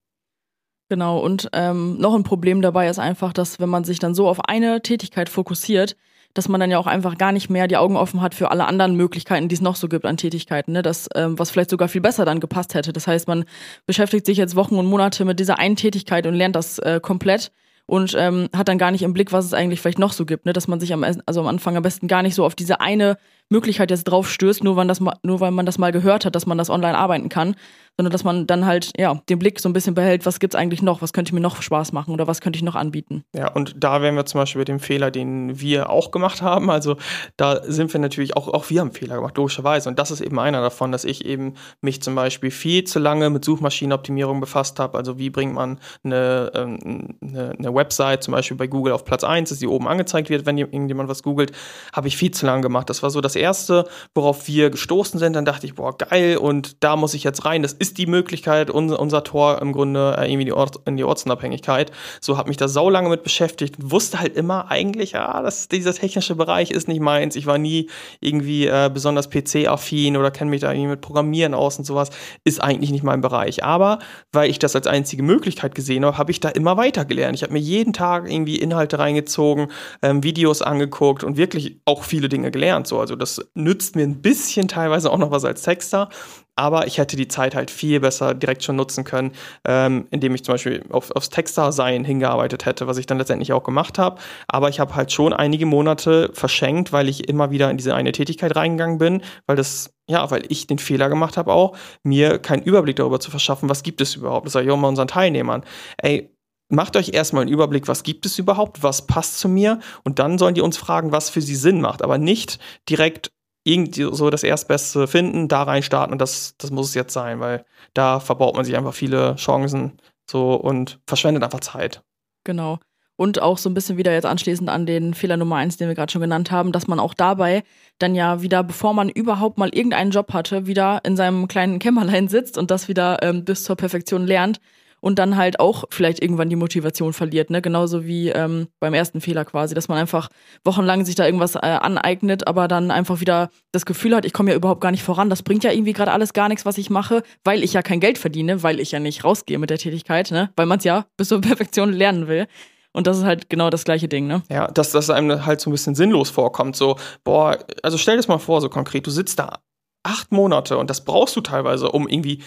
Genau, 0.88 1.20
und 1.20 1.48
ähm, 1.52 1.96
noch 1.98 2.14
ein 2.14 2.24
Problem 2.24 2.60
dabei 2.60 2.88
ist 2.88 2.98
einfach, 2.98 3.32
dass 3.32 3.60
wenn 3.60 3.68
man 3.68 3.84
sich 3.84 4.00
dann 4.00 4.14
so 4.16 4.28
auf 4.28 4.40
eine 4.48 4.82
Tätigkeit 4.82 5.28
fokussiert, 5.28 5.96
dass 6.34 6.48
man 6.48 6.60
dann 6.60 6.70
ja 6.70 6.78
auch 6.78 6.86
einfach 6.86 7.16
gar 7.16 7.32
nicht 7.32 7.48
mehr 7.48 7.68
die 7.68 7.76
Augen 7.76 7.96
offen 7.96 8.20
hat 8.20 8.34
für 8.34 8.50
alle 8.50 8.66
anderen 8.66 8.96
Möglichkeiten, 8.96 9.48
die 9.48 9.54
es 9.54 9.60
noch 9.60 9.76
so 9.76 9.88
gibt 9.88 10.04
an 10.04 10.16
Tätigkeiten, 10.16 10.72
ne? 10.72 10.82
Das, 10.82 11.08
ähm, 11.14 11.38
was 11.38 11.50
vielleicht 11.50 11.70
sogar 11.70 11.88
viel 11.88 12.00
besser 12.00 12.24
dann 12.24 12.40
gepasst 12.40 12.74
hätte. 12.74 12.92
Das 12.92 13.06
heißt, 13.06 13.28
man 13.28 13.44
beschäftigt 13.86 14.26
sich 14.26 14.36
jetzt 14.36 14.56
Wochen 14.56 14.76
und 14.76 14.86
Monate 14.86 15.24
mit 15.24 15.38
dieser 15.38 15.58
einen 15.58 15.76
Tätigkeit 15.76 16.26
und 16.26 16.34
lernt 16.34 16.56
das 16.56 16.78
äh, 16.80 17.00
komplett 17.00 17.52
und 17.86 18.14
ähm, 18.18 18.48
hat 18.54 18.68
dann 18.68 18.78
gar 18.78 18.90
nicht 18.90 19.02
im 19.02 19.12
Blick, 19.12 19.32
was 19.32 19.44
es 19.44 19.54
eigentlich 19.54 19.80
vielleicht 19.80 19.98
noch 19.98 20.12
so 20.12 20.26
gibt, 20.26 20.44
ne? 20.44 20.52
Dass 20.52 20.68
man 20.68 20.80
sich 20.80 20.92
am, 20.92 21.04
also 21.04 21.40
am 21.40 21.46
Anfang 21.46 21.76
am 21.76 21.82
besten 21.82 22.08
gar 22.08 22.22
nicht 22.22 22.34
so 22.34 22.44
auf 22.44 22.54
diese 22.54 22.80
eine 22.80 23.16
Möglichkeit 23.50 23.90
jetzt 23.90 24.04
drauf 24.04 24.30
stößt, 24.30 24.64
nur 24.64 24.76
weil, 24.76 24.86
das 24.86 25.00
nur 25.00 25.40
weil 25.40 25.50
man 25.50 25.66
das 25.66 25.78
mal 25.78 25.92
gehört 25.92 26.24
hat, 26.24 26.34
dass 26.34 26.46
man 26.46 26.58
das 26.58 26.70
online 26.70 26.96
arbeiten 26.96 27.28
kann, 27.28 27.56
sondern 27.96 28.10
dass 28.10 28.24
man 28.24 28.46
dann 28.46 28.66
halt 28.66 28.90
ja 28.98 29.20
den 29.28 29.38
Blick 29.38 29.60
so 29.60 29.68
ein 29.68 29.72
bisschen 29.72 29.94
behält, 29.94 30.26
was 30.26 30.40
gibt's 30.40 30.56
eigentlich 30.56 30.82
noch, 30.82 31.00
was 31.00 31.12
könnte 31.12 31.34
mir 31.34 31.40
noch 31.40 31.62
Spaß 31.62 31.92
machen 31.92 32.12
oder 32.12 32.26
was 32.26 32.40
könnte 32.40 32.56
ich 32.56 32.62
noch 32.62 32.74
anbieten. 32.74 33.24
Ja, 33.34 33.52
und 33.52 33.76
da 33.78 34.02
wären 34.02 34.16
wir 34.16 34.26
zum 34.26 34.40
Beispiel 34.40 34.60
bei 34.60 34.64
dem 34.64 34.80
Fehler, 34.80 35.10
den 35.10 35.60
wir 35.60 35.90
auch 35.90 36.10
gemacht 36.10 36.42
haben. 36.42 36.70
Also 36.70 36.96
da 37.36 37.62
sind 37.62 37.92
wir 37.92 38.00
natürlich 38.00 38.36
auch, 38.36 38.48
auch 38.48 38.68
wir 38.70 38.80
haben 38.80 38.92
Fehler 38.92 39.16
gemacht, 39.16 39.36
logischerweise. 39.36 39.88
Und 39.88 39.98
das 39.98 40.10
ist 40.10 40.20
eben 40.20 40.38
einer 40.40 40.60
davon, 40.60 40.90
dass 40.90 41.04
ich 41.04 41.24
eben 41.24 41.54
mich 41.80 42.02
zum 42.02 42.14
Beispiel 42.16 42.50
viel 42.50 42.84
zu 42.84 42.98
lange 42.98 43.30
mit 43.30 43.44
Suchmaschinenoptimierung 43.44 44.40
befasst 44.40 44.80
habe. 44.80 44.98
Also 44.98 45.18
wie 45.18 45.30
bringt 45.30 45.54
man 45.54 45.78
eine, 46.02 46.50
ähm, 46.54 47.16
eine, 47.22 47.54
eine 47.56 47.74
Website 47.74 48.24
zum 48.24 48.32
Beispiel 48.32 48.56
bei 48.56 48.66
Google 48.66 48.92
auf 48.92 49.04
Platz 49.04 49.22
1, 49.22 49.50
dass 49.50 49.60
sie 49.60 49.68
oben 49.68 49.86
angezeigt 49.86 50.30
wird, 50.30 50.46
wenn 50.46 50.58
irgendjemand 50.58 51.08
was 51.08 51.22
googelt, 51.22 51.52
habe 51.92 52.08
ich 52.08 52.16
viel 52.16 52.32
zu 52.32 52.44
lange 52.44 52.62
gemacht. 52.62 52.90
Das 52.90 53.04
war 53.04 53.10
so 53.10 53.20
das 53.34 53.42
Erste, 53.42 53.86
worauf 54.14 54.46
wir 54.48 54.70
gestoßen 54.70 55.18
sind. 55.18 55.34
Dann 55.34 55.44
dachte 55.44 55.66
ich, 55.66 55.74
boah, 55.74 55.96
geil, 55.96 56.36
und 56.36 56.82
da 56.82 56.96
muss 56.96 57.14
ich 57.14 57.24
jetzt 57.24 57.44
rein. 57.44 57.62
Das 57.62 57.72
ist 57.72 57.98
die 57.98 58.06
Möglichkeit, 58.06 58.70
unser, 58.70 59.00
unser 59.00 59.24
Tor 59.24 59.60
im 59.60 59.72
Grunde 59.72 60.16
äh, 60.18 60.30
irgendwie 60.30 60.46
die 60.46 60.52
Ort, 60.52 60.76
in 60.86 60.96
die 60.96 61.04
Ortsunabhängigkeit. 61.04 61.90
So 62.20 62.36
habe 62.36 62.48
mich 62.48 62.56
da 62.56 62.68
saulange 62.68 63.08
mit 63.08 63.22
beschäftigt 63.22 63.78
und 63.78 63.90
wusste 63.90 64.20
halt 64.20 64.36
immer 64.36 64.70
eigentlich, 64.70 65.12
ja, 65.12 65.42
das, 65.42 65.68
dieser 65.68 65.94
technische 65.94 66.34
Bereich 66.34 66.70
ist 66.70 66.88
nicht 66.88 67.00
meins. 67.00 67.36
Ich 67.36 67.46
war 67.46 67.58
nie 67.58 67.90
irgendwie 68.20 68.66
äh, 68.66 68.90
besonders 68.92 69.28
PC-affin 69.30 70.16
oder 70.16 70.30
kenne 70.30 70.50
mich 70.50 70.60
da 70.60 70.70
irgendwie 70.70 70.90
mit 70.90 71.00
Programmieren 71.00 71.54
aus 71.54 71.78
und 71.78 71.84
sowas. 71.84 72.10
Ist 72.44 72.62
eigentlich 72.62 72.90
nicht 72.90 73.04
mein 73.04 73.20
Bereich. 73.20 73.64
Aber 73.64 73.98
weil 74.32 74.50
ich 74.50 74.58
das 74.58 74.76
als 74.76 74.86
einzige 74.86 75.22
Möglichkeit 75.22 75.74
gesehen 75.74 76.04
habe, 76.04 76.18
habe 76.18 76.30
ich 76.30 76.40
da 76.40 76.48
immer 76.48 76.76
weiter 76.76 77.04
gelernt. 77.04 77.36
Ich 77.36 77.42
habe 77.42 77.52
mir 77.52 77.60
jeden 77.60 77.92
Tag 77.92 78.30
irgendwie 78.30 78.56
Inhalte 78.56 78.98
reingezogen, 78.98 79.68
ähm, 80.02 80.22
Videos 80.22 80.62
angeguckt 80.62 81.24
und 81.24 81.36
wirklich 81.36 81.80
auch 81.84 82.04
viele 82.04 82.28
Dinge 82.28 82.50
gelernt. 82.50 82.86
So, 82.86 83.00
also 83.00 83.16
das 83.24 83.40
nützt 83.54 83.96
mir 83.96 84.02
ein 84.02 84.20
bisschen 84.20 84.68
teilweise 84.68 85.10
auch 85.10 85.18
noch 85.18 85.30
was 85.30 85.44
als 85.44 85.62
Texter. 85.62 86.08
Aber 86.56 86.86
ich 86.86 86.98
hätte 86.98 87.16
die 87.16 87.26
Zeit 87.26 87.56
halt 87.56 87.70
viel 87.70 87.98
besser 87.98 88.32
direkt 88.32 88.62
schon 88.62 88.76
nutzen 88.76 89.02
können, 89.02 89.32
ähm, 89.64 90.06
indem 90.10 90.34
ich 90.36 90.44
zum 90.44 90.54
Beispiel 90.54 90.84
auf, 90.90 91.10
aufs 91.10 91.28
Texter-Sein 91.30 92.04
hingearbeitet 92.04 92.64
hätte, 92.64 92.86
was 92.86 92.96
ich 92.96 93.06
dann 93.06 93.18
letztendlich 93.18 93.52
auch 93.52 93.64
gemacht 93.64 93.98
habe. 93.98 94.20
Aber 94.46 94.68
ich 94.68 94.78
habe 94.78 94.94
halt 94.94 95.10
schon 95.10 95.32
einige 95.32 95.66
Monate 95.66 96.30
verschenkt, 96.32 96.92
weil 96.92 97.08
ich 97.08 97.28
immer 97.28 97.50
wieder 97.50 97.70
in 97.70 97.76
diese 97.76 97.94
eine 97.94 98.12
Tätigkeit 98.12 98.54
reingegangen 98.54 98.98
bin, 98.98 99.22
weil 99.46 99.56
das, 99.56 99.94
ja, 100.08 100.30
weil 100.30 100.44
ich 100.48 100.68
den 100.68 100.78
Fehler 100.78 101.08
gemacht 101.08 101.36
habe 101.36 101.52
auch, 101.52 101.76
mir 102.04 102.38
keinen 102.38 102.62
Überblick 102.62 102.96
darüber 102.96 103.18
zu 103.18 103.32
verschaffen, 103.32 103.68
was 103.68 103.82
gibt 103.82 104.00
es 104.00 104.14
überhaupt. 104.14 104.46
Das 104.46 104.52
sage 104.52 104.66
ich 104.66 104.72
auch 104.72 104.76
mal 104.76 104.88
unseren 104.88 105.08
Teilnehmern. 105.08 105.64
Ey, 105.98 106.33
macht 106.74 106.96
euch 106.96 107.10
erstmal 107.10 107.42
einen 107.42 107.52
Überblick, 107.52 107.88
was 107.88 108.02
gibt 108.02 108.26
es 108.26 108.38
überhaupt, 108.38 108.82
was 108.82 109.06
passt 109.06 109.38
zu 109.38 109.48
mir 109.48 109.80
und 110.02 110.18
dann 110.18 110.38
sollen 110.38 110.54
die 110.54 110.60
uns 110.60 110.76
fragen, 110.76 111.12
was 111.12 111.30
für 111.30 111.42
sie 111.42 111.56
Sinn 111.56 111.80
macht, 111.80 112.02
aber 112.02 112.18
nicht 112.18 112.58
direkt 112.88 113.30
irgendwie 113.64 114.08
so 114.12 114.30
das 114.30 114.42
Erstbeste 114.42 115.06
finden, 115.06 115.48
da 115.48 115.62
rein 115.62 115.82
starten 115.82 116.12
und 116.12 116.20
das, 116.20 116.54
das 116.58 116.70
muss 116.70 116.88
es 116.88 116.94
jetzt 116.94 117.14
sein, 117.14 117.40
weil 117.40 117.64
da 117.94 118.20
verbaut 118.20 118.54
man 118.54 118.64
sich 118.64 118.76
einfach 118.76 118.94
viele 118.94 119.36
Chancen 119.36 119.98
so 120.30 120.54
und 120.54 121.00
verschwendet 121.06 121.42
einfach 121.42 121.60
Zeit. 121.60 122.02
Genau. 122.44 122.78
Und 123.16 123.40
auch 123.40 123.58
so 123.58 123.70
ein 123.70 123.74
bisschen 123.74 123.96
wieder 123.96 124.12
jetzt 124.12 124.26
anschließend 124.26 124.68
an 124.68 124.86
den 124.86 125.14
Fehler 125.14 125.36
Nummer 125.36 125.56
eins, 125.56 125.76
den 125.76 125.86
wir 125.86 125.94
gerade 125.94 126.10
schon 126.10 126.20
genannt 126.20 126.50
haben, 126.50 126.72
dass 126.72 126.88
man 126.88 126.98
auch 126.98 127.14
dabei 127.14 127.62
dann 127.98 128.16
ja 128.16 128.42
wieder, 128.42 128.64
bevor 128.64 128.92
man 128.92 129.08
überhaupt 129.08 129.56
mal 129.56 129.70
irgendeinen 129.72 130.10
Job 130.10 130.32
hatte, 130.32 130.66
wieder 130.66 131.00
in 131.04 131.16
seinem 131.16 131.46
kleinen 131.46 131.78
Kämmerlein 131.78 132.28
sitzt 132.28 132.58
und 132.58 132.70
das 132.70 132.88
wieder 132.88 133.22
ähm, 133.22 133.44
bis 133.44 133.62
zur 133.62 133.76
Perfektion 133.76 134.26
lernt, 134.26 134.60
und 135.04 135.18
dann 135.18 135.36
halt 135.36 135.60
auch 135.60 135.84
vielleicht 135.90 136.22
irgendwann 136.22 136.48
die 136.48 136.56
Motivation 136.56 137.12
verliert, 137.12 137.50
ne? 137.50 137.60
Genauso 137.60 138.06
wie 138.06 138.30
ähm, 138.30 138.68
beim 138.80 138.94
ersten 138.94 139.20
Fehler 139.20 139.44
quasi, 139.44 139.74
dass 139.74 139.86
man 139.86 139.98
einfach 139.98 140.30
wochenlang 140.64 141.04
sich 141.04 141.14
da 141.14 141.26
irgendwas 141.26 141.56
äh, 141.56 141.58
aneignet, 141.58 142.46
aber 142.46 142.68
dann 142.68 142.90
einfach 142.90 143.20
wieder 143.20 143.50
das 143.70 143.84
Gefühl 143.84 144.16
hat, 144.16 144.24
ich 144.24 144.32
komme 144.32 144.52
ja 144.52 144.56
überhaupt 144.56 144.80
gar 144.80 144.92
nicht 144.92 145.02
voran. 145.02 145.28
Das 145.28 145.42
bringt 145.42 145.62
ja 145.62 145.72
irgendwie 145.72 145.92
gerade 145.92 146.10
alles 146.10 146.32
gar 146.32 146.48
nichts, 146.48 146.64
was 146.64 146.78
ich 146.78 146.88
mache, 146.88 147.22
weil 147.44 147.62
ich 147.62 147.74
ja 147.74 147.82
kein 147.82 148.00
Geld 148.00 148.16
verdiene, 148.16 148.62
weil 148.62 148.80
ich 148.80 148.92
ja 148.92 148.98
nicht 148.98 149.24
rausgehe 149.24 149.58
mit 149.58 149.68
der 149.68 149.76
Tätigkeit, 149.76 150.30
ne? 150.30 150.48
Weil 150.56 150.64
man 150.64 150.78
es 150.78 150.84
ja 150.84 151.04
bis 151.18 151.28
zur 151.28 151.40
Perfektion 151.42 151.92
lernen 151.92 152.26
will. 152.26 152.46
Und 152.94 153.06
das 153.06 153.18
ist 153.18 153.24
halt 153.24 153.50
genau 153.50 153.68
das 153.68 153.84
gleiche 153.84 154.08
Ding, 154.08 154.26
ne? 154.26 154.42
Ja, 154.48 154.68
dass 154.68 154.90
das 154.92 155.10
einem 155.10 155.44
halt 155.44 155.60
so 155.60 155.68
ein 155.68 155.72
bisschen 155.72 155.94
sinnlos 155.94 156.30
vorkommt. 156.30 156.76
So, 156.76 156.96
boah, 157.24 157.58
also 157.82 157.98
stell 157.98 158.14
dir 158.14 158.20
das 158.20 158.28
mal 158.28 158.38
vor, 158.38 158.62
so 158.62 158.70
konkret, 158.70 159.06
du 159.06 159.10
sitzt 159.10 159.38
da 159.38 159.58
acht 160.02 160.32
Monate 160.32 160.78
und 160.78 160.88
das 160.88 161.04
brauchst 161.04 161.36
du 161.36 161.42
teilweise, 161.42 161.90
um 161.90 162.08
irgendwie 162.08 162.42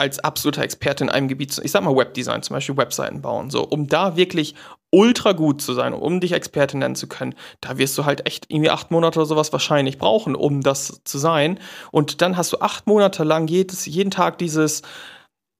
als 0.00 0.18
absoluter 0.18 0.62
Experte 0.62 1.04
in 1.04 1.10
einem 1.10 1.28
Gebiet, 1.28 1.60
ich 1.62 1.70
sag 1.70 1.84
mal 1.84 1.94
Webdesign, 1.94 2.42
zum 2.42 2.54
Beispiel 2.54 2.76
Webseiten 2.76 3.20
bauen, 3.20 3.50
so, 3.50 3.62
um 3.62 3.86
da 3.86 4.16
wirklich 4.16 4.54
ultra 4.90 5.32
gut 5.32 5.60
zu 5.60 5.74
sein, 5.74 5.92
um 5.92 6.20
dich 6.20 6.32
Experte 6.32 6.78
nennen 6.78 6.94
zu 6.94 7.06
können, 7.06 7.34
da 7.60 7.76
wirst 7.76 7.98
du 7.98 8.06
halt 8.06 8.26
echt 8.26 8.46
irgendwie 8.48 8.70
acht 8.70 8.90
Monate 8.90 9.18
oder 9.18 9.26
sowas 9.26 9.52
wahrscheinlich 9.52 9.98
brauchen, 9.98 10.34
um 10.34 10.62
das 10.62 11.02
zu 11.04 11.18
sein. 11.18 11.60
Und 11.92 12.22
dann 12.22 12.36
hast 12.36 12.52
du 12.52 12.60
acht 12.60 12.86
Monate 12.86 13.24
lang 13.24 13.46
jedes, 13.46 13.84
jeden 13.84 14.10
Tag 14.10 14.38
dieses, 14.38 14.82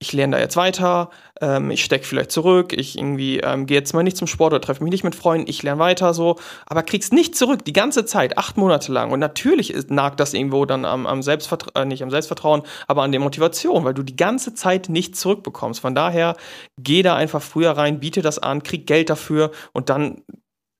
ich 0.02 0.14
lerne 0.14 0.36
da 0.36 0.42
jetzt 0.42 0.56
weiter, 0.56 1.10
ähm, 1.42 1.70
ich 1.70 1.84
stecke 1.84 2.06
vielleicht 2.06 2.32
zurück, 2.32 2.72
ich 2.72 2.96
irgendwie 2.96 3.40
ähm, 3.40 3.66
gehe 3.66 3.76
jetzt 3.76 3.92
mal 3.92 4.02
nicht 4.02 4.16
zum 4.16 4.26
Sport 4.26 4.54
oder 4.54 4.62
treffe 4.62 4.82
mich 4.82 4.90
nicht 4.90 5.04
mit 5.04 5.14
Freunden, 5.14 5.48
ich 5.48 5.62
lerne 5.62 5.78
weiter 5.78 6.14
so, 6.14 6.36
aber 6.66 6.82
kriegst 6.82 7.12
nicht 7.12 7.36
zurück 7.36 7.66
die 7.66 7.74
ganze 7.74 8.06
Zeit, 8.06 8.38
acht 8.38 8.56
Monate 8.56 8.92
lang. 8.92 9.12
Und 9.12 9.20
natürlich 9.20 9.70
ist, 9.70 9.90
nagt 9.90 10.18
das 10.18 10.32
irgendwo 10.32 10.64
dann 10.64 10.86
am, 10.86 11.06
am 11.06 11.22
Selbstvertrauen, 11.22 11.74
äh, 11.76 11.84
nicht 11.84 12.02
am 12.02 12.10
Selbstvertrauen, 12.10 12.62
aber 12.88 13.02
an 13.02 13.12
der 13.12 13.20
Motivation, 13.20 13.84
weil 13.84 13.92
du 13.92 14.02
die 14.02 14.16
ganze 14.16 14.54
Zeit 14.54 14.88
nicht 14.88 15.16
zurückbekommst. 15.16 15.80
Von 15.80 15.94
daher, 15.94 16.34
geh 16.78 17.02
da 17.02 17.14
einfach 17.14 17.42
früher 17.42 17.72
rein, 17.72 18.00
biete 18.00 18.22
das 18.22 18.38
an, 18.38 18.62
krieg 18.62 18.86
Geld 18.86 19.10
dafür 19.10 19.50
und 19.72 19.90
dann 19.90 20.22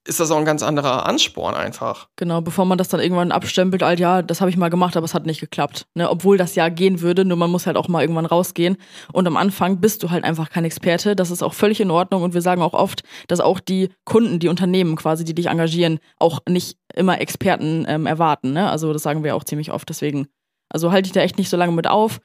ist 0.07 0.19
das 0.19 0.31
auch 0.31 0.39
ein 0.39 0.45
ganz 0.47 0.63
anderer 0.63 1.07
Ansporn 1.07 1.55
einfach. 1.55 2.09
Genau, 2.17 2.41
bevor 2.41 2.65
man 2.65 2.79
das 2.79 2.89
dann 2.89 3.01
irgendwann 3.01 3.33
abstempelt, 3.33 3.83
halt, 3.83 4.01
ja, 4.01 4.23
das 4.23 4.41
habe 4.41 4.51
ich 4.51 4.57
mal 4.57 4.71
gemacht, 4.71 4.97
aber 4.97 5.05
es 5.05 5.13
hat 5.13 5.27
nicht 5.27 5.41
geklappt. 5.41 5.87
Ne? 5.95 6.09
Obwohl 6.09 6.39
das 6.39 6.55
ja 6.55 6.71
gehen 6.71 7.03
würde, 7.03 7.25
nur 7.25 7.37
man 7.37 7.51
muss 7.51 7.67
halt 7.67 7.77
auch 7.77 7.89
mal 7.89 8.01
irgendwann 8.01 8.27
rausgehen. 8.27 8.79
Und 9.13 9.27
am 9.27 9.37
Anfang 9.37 9.81
bist 9.81 10.03
du 10.03 10.11
halt 10.11 10.25
einfach 10.25 10.49
kein 10.49 10.65
Experte. 10.65 11.15
Das 11.15 11.31
ist 11.31 11.43
auch 11.43 11.53
völlig 11.53 11.81
in 11.81 11.91
Ordnung. 11.91 12.23
Und 12.23 12.33
wir 12.33 12.41
sagen 12.41 12.63
auch 12.63 12.73
oft, 12.73 13.03
dass 13.29 13.41
auch 13.41 13.61
die 13.61 13.91
Kunden, 14.05 14.39
die 14.39 14.49
Unternehmen 14.49 14.97
quasi, 14.97 15.25
die 15.25 15.35
dich 15.35 15.47
engagieren, 15.47 15.99
auch 16.19 16.41
nicht 16.49 16.79
immer 16.95 17.21
Experten 17.21 17.85
ähm, 17.87 18.07
erwarten. 18.07 18.53
Ne? 18.53 18.71
Also 18.71 18.93
das 18.95 19.03
sagen 19.03 19.23
wir 19.23 19.37
auch 19.37 19.45
ziemlich 19.45 19.71
oft. 19.71 19.89
Deswegen, 19.89 20.29
also 20.71 20.93
halte 20.93 21.09
ich 21.09 21.13
da 21.13 21.21
echt 21.21 21.37
nicht 21.37 21.51
so 21.51 21.59
lange 21.59 21.73
mit 21.73 21.87
auf 21.87 22.21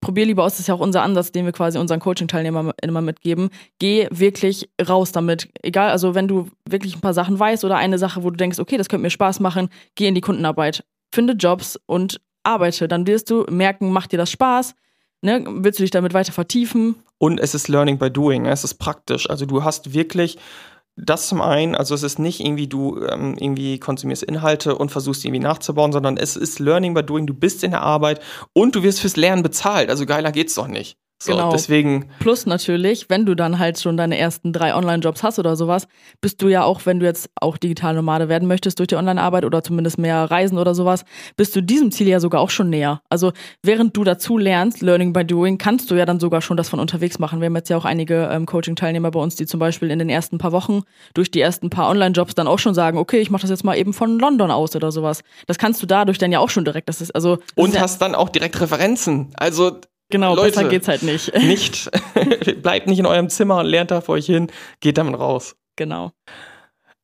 probier 0.00 0.26
lieber 0.26 0.44
aus, 0.44 0.52
das 0.52 0.60
ist 0.60 0.66
ja 0.68 0.74
auch 0.74 0.80
unser 0.80 1.02
Ansatz, 1.02 1.32
den 1.32 1.44
wir 1.44 1.52
quasi 1.52 1.78
unseren 1.78 2.00
Coaching-Teilnehmern 2.00 2.72
immer 2.82 3.00
mitgeben. 3.00 3.50
Geh 3.78 4.08
wirklich 4.10 4.68
raus 4.88 5.12
damit. 5.12 5.48
Egal, 5.62 5.90
also 5.90 6.14
wenn 6.14 6.28
du 6.28 6.48
wirklich 6.68 6.94
ein 6.94 7.00
paar 7.00 7.14
Sachen 7.14 7.38
weißt 7.38 7.64
oder 7.64 7.76
eine 7.76 7.98
Sache, 7.98 8.22
wo 8.22 8.30
du 8.30 8.36
denkst, 8.36 8.58
okay, 8.58 8.76
das 8.76 8.88
könnte 8.88 9.02
mir 9.02 9.10
Spaß 9.10 9.40
machen, 9.40 9.68
geh 9.94 10.06
in 10.06 10.14
die 10.14 10.20
Kundenarbeit. 10.20 10.84
Finde 11.12 11.32
Jobs 11.32 11.78
und 11.86 12.20
arbeite. 12.42 12.88
Dann 12.88 13.06
wirst 13.06 13.30
du 13.30 13.44
merken, 13.50 13.90
macht 13.90 14.12
dir 14.12 14.18
das 14.18 14.30
Spaß? 14.30 14.74
Ne? 15.22 15.44
Willst 15.46 15.78
du 15.78 15.82
dich 15.82 15.90
damit 15.90 16.14
weiter 16.14 16.32
vertiefen? 16.32 16.96
Und 17.18 17.40
es 17.40 17.54
ist 17.54 17.68
Learning 17.68 17.98
by 17.98 18.10
Doing, 18.10 18.46
es 18.46 18.64
ist 18.64 18.74
praktisch. 18.74 19.28
Also 19.28 19.46
du 19.46 19.64
hast 19.64 19.94
wirklich 19.94 20.38
das 20.96 21.28
zum 21.28 21.42
einen, 21.42 21.74
also 21.74 21.94
es 21.94 22.02
ist 22.02 22.18
nicht 22.18 22.40
irgendwie, 22.40 22.68
du 22.68 23.04
ähm, 23.04 23.36
irgendwie 23.38 23.78
konsumierst 23.78 24.22
Inhalte 24.22 24.76
und 24.76 24.90
versuchst 24.90 25.24
irgendwie 25.24 25.42
nachzubauen, 25.42 25.92
sondern 25.92 26.16
es 26.16 26.36
ist 26.36 26.58
Learning 26.58 26.94
by 26.94 27.02
Doing, 27.02 27.26
du 27.26 27.34
bist 27.34 27.62
in 27.62 27.72
der 27.72 27.82
Arbeit 27.82 28.20
und 28.54 28.74
du 28.74 28.82
wirst 28.82 29.00
fürs 29.00 29.16
Lernen 29.16 29.42
bezahlt. 29.42 29.90
Also 29.90 30.06
geiler 30.06 30.32
geht's 30.32 30.54
doch 30.54 30.68
nicht. 30.68 30.98
So, 31.18 31.32
genau. 31.32 31.50
Deswegen. 31.50 32.10
Plus 32.20 32.44
natürlich, 32.44 33.08
wenn 33.08 33.24
du 33.24 33.34
dann 33.34 33.58
halt 33.58 33.80
schon 33.80 33.96
deine 33.96 34.18
ersten 34.18 34.52
drei 34.52 34.74
Online-Jobs 34.74 35.22
hast 35.22 35.38
oder 35.38 35.56
sowas, 35.56 35.88
bist 36.20 36.42
du 36.42 36.48
ja 36.48 36.62
auch, 36.62 36.84
wenn 36.84 37.00
du 37.00 37.06
jetzt 37.06 37.30
auch 37.40 37.56
digital 37.56 37.94
Nomade 37.94 38.28
werden 38.28 38.46
möchtest 38.46 38.78
durch 38.78 38.88
die 38.88 38.96
Online-Arbeit 38.96 39.46
oder 39.46 39.62
zumindest 39.62 39.98
mehr 39.98 40.30
reisen 40.30 40.58
oder 40.58 40.74
sowas, 40.74 41.04
bist 41.38 41.56
du 41.56 41.62
diesem 41.62 41.90
Ziel 41.90 42.08
ja 42.08 42.20
sogar 42.20 42.42
auch 42.42 42.50
schon 42.50 42.68
näher. 42.68 43.00
Also 43.08 43.32
während 43.62 43.96
du 43.96 44.04
dazu 44.04 44.36
lernst, 44.36 44.82
Learning 44.82 45.14
by 45.14 45.24
Doing, 45.24 45.56
kannst 45.56 45.90
du 45.90 45.94
ja 45.94 46.04
dann 46.04 46.20
sogar 46.20 46.42
schon 46.42 46.58
das 46.58 46.68
von 46.68 46.80
unterwegs 46.80 47.18
machen. 47.18 47.40
Wir 47.40 47.46
haben 47.46 47.56
jetzt 47.56 47.70
ja 47.70 47.78
auch 47.78 47.86
einige 47.86 48.28
ähm, 48.30 48.44
Coaching-Teilnehmer 48.44 49.10
bei 49.10 49.20
uns, 49.20 49.36
die 49.36 49.46
zum 49.46 49.58
Beispiel 49.58 49.90
in 49.90 49.98
den 49.98 50.10
ersten 50.10 50.36
paar 50.36 50.52
Wochen 50.52 50.82
durch 51.14 51.30
die 51.30 51.40
ersten 51.40 51.70
paar 51.70 51.88
Online-Jobs 51.88 52.34
dann 52.34 52.46
auch 52.46 52.58
schon 52.58 52.74
sagen, 52.74 52.98
okay, 52.98 53.20
ich 53.20 53.30
mache 53.30 53.42
das 53.42 53.50
jetzt 53.50 53.64
mal 53.64 53.78
eben 53.78 53.94
von 53.94 54.18
London 54.18 54.50
aus 54.50 54.76
oder 54.76 54.92
sowas. 54.92 55.22
Das 55.46 55.56
kannst 55.56 55.82
du 55.82 55.86
dadurch 55.86 56.18
dann 56.18 56.30
ja 56.30 56.40
auch 56.40 56.50
schon 56.50 56.66
direkt. 56.66 56.90
Das 56.90 57.00
ist 57.00 57.14
also. 57.14 57.36
Das 57.36 57.44
Und 57.56 57.70
ist 57.70 57.80
hast 57.80 58.02
dann 58.02 58.14
auch 58.14 58.28
direkt 58.28 58.60
Referenzen. 58.60 59.32
Also 59.36 59.80
Genau, 60.10 60.34
Leute, 60.34 60.56
besser 60.56 60.68
geht's 60.68 60.88
halt 60.88 61.02
nicht. 61.02 61.34
Nicht, 61.42 61.90
bleibt 62.62 62.86
nicht 62.86 62.98
in 62.98 63.06
eurem 63.06 63.28
Zimmer 63.28 63.58
und 63.58 63.66
lernt 63.66 63.90
da 63.90 64.00
vor 64.00 64.14
euch 64.14 64.26
hin, 64.26 64.48
geht 64.80 64.98
damit 64.98 65.18
raus. 65.18 65.56
Genau. 65.76 66.12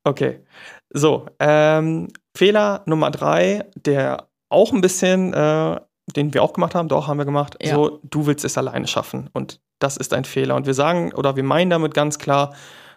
Okay. 0.04 0.44
So, 0.90 1.26
ähm, 1.40 2.08
Fehler 2.36 2.82
Nummer 2.86 3.10
drei, 3.10 3.64
der 3.74 4.28
auch 4.50 4.72
ein 4.72 4.80
bisschen, 4.80 5.32
äh, 5.32 5.80
den 6.14 6.34
wir 6.34 6.42
auch 6.42 6.52
gemacht 6.52 6.74
haben, 6.74 6.88
doch 6.88 7.08
haben 7.08 7.18
wir 7.18 7.24
gemacht, 7.24 7.56
Ja. 7.62 7.74
so, 7.74 8.00
du 8.04 8.26
willst 8.26 8.44
es 8.44 8.58
alleine 8.58 8.86
schaffen. 8.86 9.30
Und 9.32 9.60
das 9.78 9.96
ist 9.96 10.12
ein 10.14 10.24
Fehler. 10.24 10.54
Und 10.54 10.66
wir 10.66 10.74
sagen, 10.74 11.12
oder 11.14 11.36
wir 11.36 11.42
meinen 11.42 11.70
damit 11.70 11.94
ganz 11.94 12.18
klar, 12.18 12.54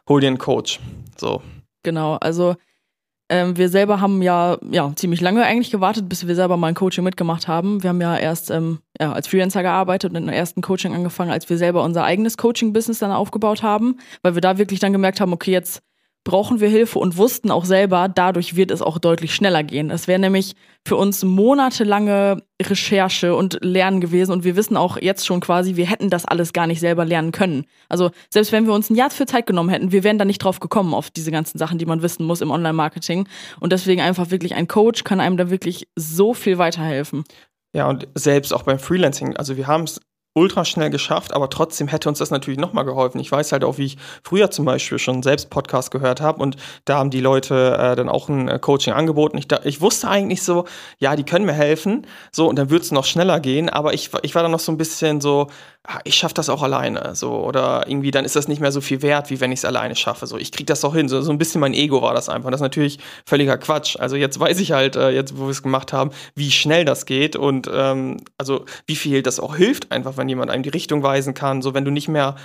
hol 0.08 0.22
dir 0.22 0.28
einen 0.28 0.38
Coach. 0.38 0.80
So. 1.18 1.42
Genau, 1.84 2.16
also 2.16 2.56
Ähm, 3.28 3.58
wir 3.58 3.70
selber 3.70 4.02
haben 4.02 4.22
ja, 4.22 4.58
ja 4.70 4.92
ziemlich 4.96 5.20
lange 5.20 5.44
eigentlich 5.44 5.72
gewartet, 5.72 6.08
bis 6.08 6.28
wir 6.28 6.36
selber 6.36 6.58
mal 6.58 6.68
ein 6.68 6.76
Coaching 6.76 7.04
mitgemacht 7.04 7.48
haben. 7.48 7.82
Wir 7.82 7.90
haben 7.90 8.02
ja 8.02 8.16
erst 8.18 8.52
ähm, 8.52 8.80
ja, 9.00 9.14
als 9.14 9.28
Freelancer 9.28 9.64
gearbeitet 9.64 10.12
und 10.12 10.18
in 10.18 10.28
der 10.28 10.36
ersten 10.36 10.62
Coaching 10.62 10.94
angefangen, 10.94 11.32
als 11.32 11.50
wir 11.50 11.58
selber 11.58 11.84
unser 11.84 12.04
eigenes 12.04 12.38
Coaching-Business 12.38 13.00
dann 13.00 13.12
aufgebaut 13.12 13.64
haben, 13.64 13.98
weil 14.22 14.36
wir 14.36 14.42
da 14.42 14.60
wirklich 14.60 14.80
dann 14.80 14.94
gemerkt 14.94 15.22
haben, 15.22 15.34
okay, 15.34 15.52
jetzt 15.52 15.82
brauchen 16.26 16.60
wir 16.60 16.68
Hilfe 16.68 17.00
und 17.00 17.18
wussten 17.18 17.52
auch 17.52 17.64
selber, 17.64 18.10
dadurch 18.10 18.56
wird 18.56 18.72
es 18.72 18.82
auch 18.82 18.98
deutlich 18.98 19.34
schneller 19.34 19.64
gehen. 19.64 19.92
Es 19.92 20.08
wäre 20.08 20.20
nämlich 20.20 20.56
für 20.84 20.98
uns 20.98 21.24
monatelange 21.24 22.42
Recherche 22.62 23.36
und 23.36 23.60
Lernen 23.62 24.02
gewesen 24.02 24.32
und 24.32 24.44
wir 24.44 24.56
wissen 24.56 24.76
auch 24.76 24.98
jetzt 24.98 25.26
schon 25.26 25.40
quasi, 25.40 25.76
wir 25.76 25.86
hätten 25.86 26.10
das 26.10 26.26
alles 26.26 26.52
gar 26.52 26.68
nicht 26.68 26.80
selber 26.80 27.06
lernen 27.06 27.32
können. 27.32 27.66
Also 27.90 28.10
selbst 28.30 28.52
wenn 28.52 28.66
wir 28.66 28.74
uns 28.74 28.90
ein 28.90 28.96
Jahr 28.96 29.12
für 29.12 29.28
Zeit 29.28 29.46
genommen 29.46 29.70
hätten, 29.70 29.92
wir 29.92 30.04
wären 30.04 30.18
da 30.18 30.26
nicht 30.26 30.40
drauf 30.40 30.60
gekommen 30.60 30.96
auf 30.96 31.12
diese 31.12 31.32
ganzen 31.32 31.60
Sachen, 31.60 31.78
die 31.78 31.86
man 31.86 32.02
wissen 32.02 32.26
muss 32.26 32.42
im 32.42 32.52
Online-Marketing. 32.52 33.28
Und 33.60 33.72
deswegen 33.72 34.02
einfach 34.02 34.32
wirklich 34.32 34.56
ein 34.56 34.68
Coach 34.68 35.04
kann 35.04 35.22
einem 35.22 35.38
da 35.38 35.52
wirklich 35.52 35.88
so 35.96 36.34
viel 36.34 36.58
weiterhelfen. 36.58 37.24
Ja, 37.74 37.88
und 37.88 38.08
selbst 38.16 38.52
auch 38.52 38.64
beim 38.64 38.80
Freelancing, 38.80 39.38
also 39.38 39.58
wir 39.58 39.68
haben 39.68 39.84
es 39.84 40.02
ultra 40.36 40.66
schnell 40.66 40.90
geschafft, 40.90 41.34
aber 41.34 41.50
trotzdem 41.50 41.88
hätte 41.88 42.10
uns 42.10 42.20
das 42.20 42.30
natürlich 42.30 42.60
nochmal 42.60 42.84
geholfen. 42.84 43.20
Ich 43.20 43.32
weiß 43.32 43.54
halt 43.54 43.64
auch, 43.64 43.78
wie 43.78 43.86
ich 43.86 43.98
früher 44.22 44.52
zum 44.52 44.66
Beispiel 44.66 45.00
schon 45.00 45.24
selbst 45.24 45.50
Podcast 45.50 45.92
gehört 45.92 46.20
habe 46.20 46.44
und 46.44 46.58
da 46.84 46.98
haben 46.98 47.10
die 47.10 47.22
Leute 47.22 47.78
äh, 47.80 47.96
dann 47.96 48.10
auch 48.10 48.28
ein 48.28 48.50
äh, 48.50 48.60
Coaching 48.60 48.94
angeboten. 48.94 49.38
Ich, 49.38 49.48
da, 49.48 49.62
ich 49.64 49.80
wusste 49.80 50.10
eigentlich 50.10 50.44
so, 50.44 50.66
ja, 51.00 51.16
die 51.16 51.24
können 51.24 51.46
mir 51.46 51.54
helfen, 51.54 52.06
so 52.34 52.48
und 52.50 52.60
dann 52.60 52.70
wird 52.70 52.84
es 52.84 52.92
noch 52.92 53.06
schneller 53.06 53.40
gehen, 53.40 53.70
aber 53.70 53.94
ich, 53.94 54.12
ich 54.24 54.36
war 54.36 54.44
dann 54.44 54.52
noch 54.52 54.60
so 54.60 54.74
ein 54.74 54.78
bisschen 54.78 55.22
so, 55.22 55.48
ich 56.04 56.16
schaffe 56.16 56.34
das 56.34 56.50
auch 56.50 56.64
alleine, 56.64 57.16
so 57.16 57.34
oder 57.34 57.88
irgendwie 57.88 58.12
dann 58.12 58.26
ist 58.26 58.36
das 58.36 58.48
nicht 58.48 58.60
mehr 58.60 58.72
so 58.72 58.82
viel 58.82 59.02
wert, 59.02 59.30
wie 59.30 59.40
wenn 59.40 59.52
ich 59.52 59.60
es 59.60 59.66
alleine 59.66 59.96
schaffe. 59.96 60.26
So, 60.28 60.38
ich 60.38 60.52
krieg 60.52 60.68
das 60.68 60.82
doch 60.82 60.96
hin. 60.96 61.10
So, 61.10 61.22
so 61.22 61.32
ein 61.32 61.38
bisschen 61.38 61.62
mein 61.62 61.74
Ego 61.74 62.02
war 62.02 62.14
das 62.14 62.30
einfach. 62.30 62.48
Und 62.48 62.52
das 62.52 62.60
ist 62.60 62.64
natürlich 62.64 63.00
völliger 63.26 63.58
Quatsch. 63.58 63.98
Also 64.00 64.16
jetzt 64.16 64.40
weiß 64.40 64.60
ich 64.60 64.72
halt, 64.72 64.96
äh, 64.96 65.12
jetzt 65.12 65.38
wo 65.38 65.44
wir 65.44 65.52
es 65.52 65.62
gemacht 65.64 65.94
haben, 65.94 66.12
wie 66.34 66.52
schnell 66.52 66.86
das 66.86 67.06
geht 67.06 67.36
und 67.36 67.70
ähm, 67.72 68.18
also 68.38 68.66
wie 68.88 68.96
viel 68.96 69.22
das 69.22 69.40
auch 69.40 69.56
hilft, 69.56 69.92
einfach 69.92 70.18
wenn 70.18 70.30
jemand 70.30 70.52
einem 70.52 70.64
die 70.64 70.70
Richtung 70.70 71.04
weisen 71.04 71.34
kann, 71.34 71.62
so 71.62 71.74
wenn 71.74 71.86
du 71.86 71.92
nicht 71.92 72.08
mehr 72.08 72.36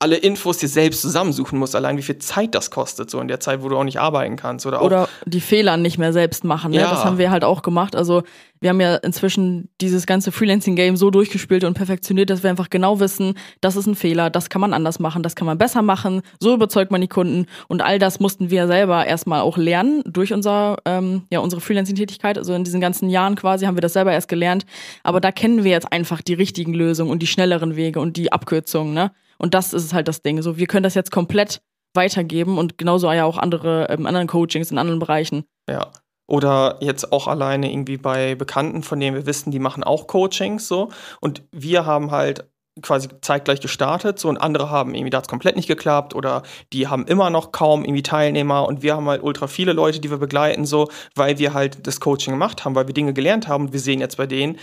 alle 0.00 0.16
Infos 0.16 0.58
dir 0.58 0.68
selbst 0.68 1.02
zusammensuchen 1.02 1.58
musst, 1.58 1.74
allein 1.74 1.96
wie 1.96 2.02
viel 2.02 2.18
Zeit 2.18 2.54
das 2.54 2.70
kostet, 2.70 3.10
so 3.10 3.20
in 3.20 3.26
der 3.26 3.40
Zeit, 3.40 3.62
wo 3.62 3.68
du 3.68 3.76
auch 3.76 3.84
nicht 3.84 3.98
arbeiten 3.98 4.36
kannst. 4.36 4.64
Oder, 4.64 4.80
auch 4.80 4.86
oder 4.86 5.08
die 5.26 5.40
Fehler 5.40 5.76
nicht 5.76 5.98
mehr 5.98 6.12
selbst 6.12 6.44
machen. 6.44 6.70
Ne? 6.70 6.78
Ja. 6.78 6.90
Das 6.90 7.04
haben 7.04 7.18
wir 7.18 7.32
halt 7.32 7.42
auch 7.42 7.62
gemacht. 7.62 7.96
Also 7.96 8.22
wir 8.60 8.70
haben 8.70 8.80
ja 8.80 8.94
inzwischen 8.96 9.68
dieses 9.80 10.06
ganze 10.06 10.30
Freelancing-Game 10.30 10.96
so 10.96 11.10
durchgespielt 11.10 11.64
und 11.64 11.74
perfektioniert, 11.74 12.30
dass 12.30 12.44
wir 12.44 12.50
einfach 12.50 12.70
genau 12.70 13.00
wissen, 13.00 13.34
das 13.60 13.74
ist 13.74 13.86
ein 13.86 13.96
Fehler, 13.96 14.30
das 14.30 14.50
kann 14.50 14.60
man 14.60 14.72
anders 14.72 15.00
machen, 15.00 15.24
das 15.24 15.34
kann 15.34 15.46
man 15.46 15.58
besser 15.58 15.82
machen, 15.82 16.22
so 16.38 16.54
überzeugt 16.54 16.92
man 16.92 17.00
die 17.00 17.08
Kunden. 17.08 17.46
Und 17.66 17.82
all 17.82 17.98
das 17.98 18.20
mussten 18.20 18.50
wir 18.50 18.68
selber 18.68 19.04
erstmal 19.04 19.40
auch 19.40 19.56
lernen 19.56 20.02
durch 20.06 20.32
unser, 20.32 20.76
ähm, 20.84 21.22
ja, 21.30 21.40
unsere 21.40 21.60
Freelancing-Tätigkeit. 21.60 22.38
Also 22.38 22.54
in 22.54 22.62
diesen 22.62 22.80
ganzen 22.80 23.10
Jahren 23.10 23.34
quasi 23.34 23.66
haben 23.66 23.76
wir 23.76 23.82
das 23.82 23.94
selber 23.94 24.12
erst 24.12 24.28
gelernt. 24.28 24.64
Aber 25.02 25.20
da 25.20 25.32
kennen 25.32 25.64
wir 25.64 25.72
jetzt 25.72 25.92
einfach 25.92 26.22
die 26.22 26.34
richtigen 26.34 26.72
Lösungen 26.72 27.10
und 27.10 27.20
die 27.20 27.26
schnelleren 27.26 27.74
Wege 27.74 27.98
und 27.98 28.16
die 28.16 28.30
Abkürzungen, 28.30 28.94
ne? 28.94 29.10
Und 29.38 29.54
das 29.54 29.72
ist 29.72 29.94
halt 29.94 30.08
das 30.08 30.22
Ding. 30.22 30.42
So, 30.42 30.56
wir 30.56 30.66
können 30.66 30.82
das 30.82 30.94
jetzt 30.94 31.12
komplett 31.12 31.62
weitergeben 31.94 32.58
und 32.58 32.78
genauso 32.78 33.10
ja 33.12 33.24
auch 33.24 33.38
andere, 33.38 33.88
ähm, 33.88 34.06
anderen 34.06 34.26
Coachings 34.26 34.70
in 34.70 34.78
anderen 34.78 34.98
Bereichen. 34.98 35.44
Ja. 35.68 35.90
Oder 36.26 36.76
jetzt 36.80 37.10
auch 37.10 37.26
alleine 37.26 37.72
irgendwie 37.72 37.96
bei 37.96 38.34
Bekannten, 38.34 38.82
von 38.82 39.00
denen 39.00 39.16
wir 39.16 39.24
wissen, 39.24 39.50
die 39.50 39.58
machen 39.58 39.82
auch 39.82 40.06
Coachings 40.06 40.68
so. 40.68 40.90
Und 41.20 41.42
wir 41.52 41.86
haben 41.86 42.10
halt 42.10 42.44
quasi 42.82 43.08
zeitgleich 43.20 43.60
gestartet, 43.60 44.18
so 44.18 44.28
und 44.28 44.38
andere 44.38 44.70
haben 44.70 44.94
irgendwie, 44.94 45.10
da 45.10 45.18
hat 45.18 45.28
komplett 45.28 45.56
nicht 45.56 45.68
geklappt 45.68 46.14
oder 46.14 46.42
die 46.72 46.88
haben 46.88 47.06
immer 47.06 47.30
noch 47.30 47.52
kaum 47.52 47.84
irgendwie 47.84 48.02
Teilnehmer 48.02 48.66
und 48.66 48.82
wir 48.82 48.94
haben 48.94 49.08
halt 49.08 49.22
ultra 49.22 49.46
viele 49.46 49.72
Leute, 49.72 50.00
die 50.00 50.10
wir 50.10 50.18
begleiten, 50.18 50.64
so, 50.64 50.88
weil 51.14 51.38
wir 51.38 51.54
halt 51.54 51.86
das 51.86 52.00
Coaching 52.00 52.34
gemacht 52.34 52.64
haben, 52.64 52.74
weil 52.74 52.86
wir 52.86 52.94
Dinge 52.94 53.12
gelernt 53.12 53.48
haben 53.48 53.66
und 53.66 53.72
wir 53.72 53.80
sehen 53.80 54.00
jetzt 54.00 54.16
bei 54.16 54.26
denen, 54.26 54.58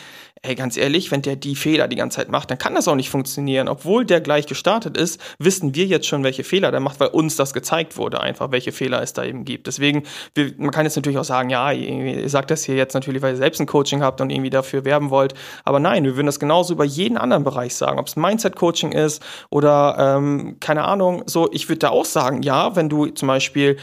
ey, 0.46 0.56
ganz 0.56 0.78
ehrlich, 0.78 1.12
wenn 1.12 1.22
der 1.22 1.36
die 1.36 1.56
Fehler 1.56 1.88
die 1.88 1.96
ganze 1.96 2.18
Zeit 2.18 2.30
macht, 2.30 2.52
dann 2.52 2.58
kann 2.58 2.75
das 2.75 2.88
auch 2.88 2.96
nicht 2.96 3.10
funktionieren. 3.10 3.68
Obwohl 3.68 4.06
der 4.06 4.22
gleich 4.22 4.46
gestartet 4.48 4.98
ist, 4.98 5.20
wissen 5.40 5.75
wir 5.75 5.86
jetzt 5.86 6.08
schon, 6.08 6.24
welche 6.24 6.44
Fehler 6.44 6.72
der 6.72 6.80
macht, 6.80 7.00
weil 7.00 7.10
uns 7.10 7.36
das 7.36 7.54
gezeigt 7.54 7.98
wurde, 7.98 8.22
einfach, 8.22 8.52
welche 8.52 8.72
Fehler 8.72 9.02
es 9.02 9.14
da 9.14 9.24
eben 9.24 9.46
gibt. 9.46 9.68
Deswegen, 9.68 10.04
wir, 10.34 10.54
man 10.58 10.72
kann 10.72 10.86
jetzt 10.86 10.96
natürlich 10.96 11.18
auch 11.18 11.25
sagen, 11.25 11.50
ja, 11.50 11.72
ihr 11.72 12.30
sagt 12.30 12.52
das 12.52 12.64
hier 12.64 12.75
jetzt 12.75 12.94
natürlich, 12.94 13.22
weil 13.22 13.34
ihr 13.34 13.38
selbst 13.38 13.60
ein 13.60 13.66
Coaching 13.66 14.02
habt 14.02 14.22
und 14.22 14.30
irgendwie 14.30 14.50
dafür 14.50 14.86
werben 14.86 15.10
wollt. 15.10 15.34
Aber 15.64 15.80
nein, 15.80 16.04
wir 16.04 16.16
würden 16.16 16.28
das 16.28 16.40
genauso 16.40 16.74
über 16.74 16.86
jeden 16.86 17.18
anderen 17.18 17.44
Bereich 17.44 17.75
sagen 17.75 18.00
ob 18.00 18.08
es 18.08 18.16
Mindset-Coaching 18.16 18.92
ist 18.92 19.24
oder 19.50 19.96
ähm, 20.18 20.58
keine 20.60 20.84
Ahnung, 20.84 21.24
so, 21.25 21.50
ich 21.51 21.70
würde 21.70 21.79
da 21.79 21.90
auch 21.90 22.05
sagen, 22.05 22.42
ja, 22.42 22.75
wenn 22.75 22.90
du 22.90 23.08
zum 23.08 23.27
Beispiel 23.27 23.77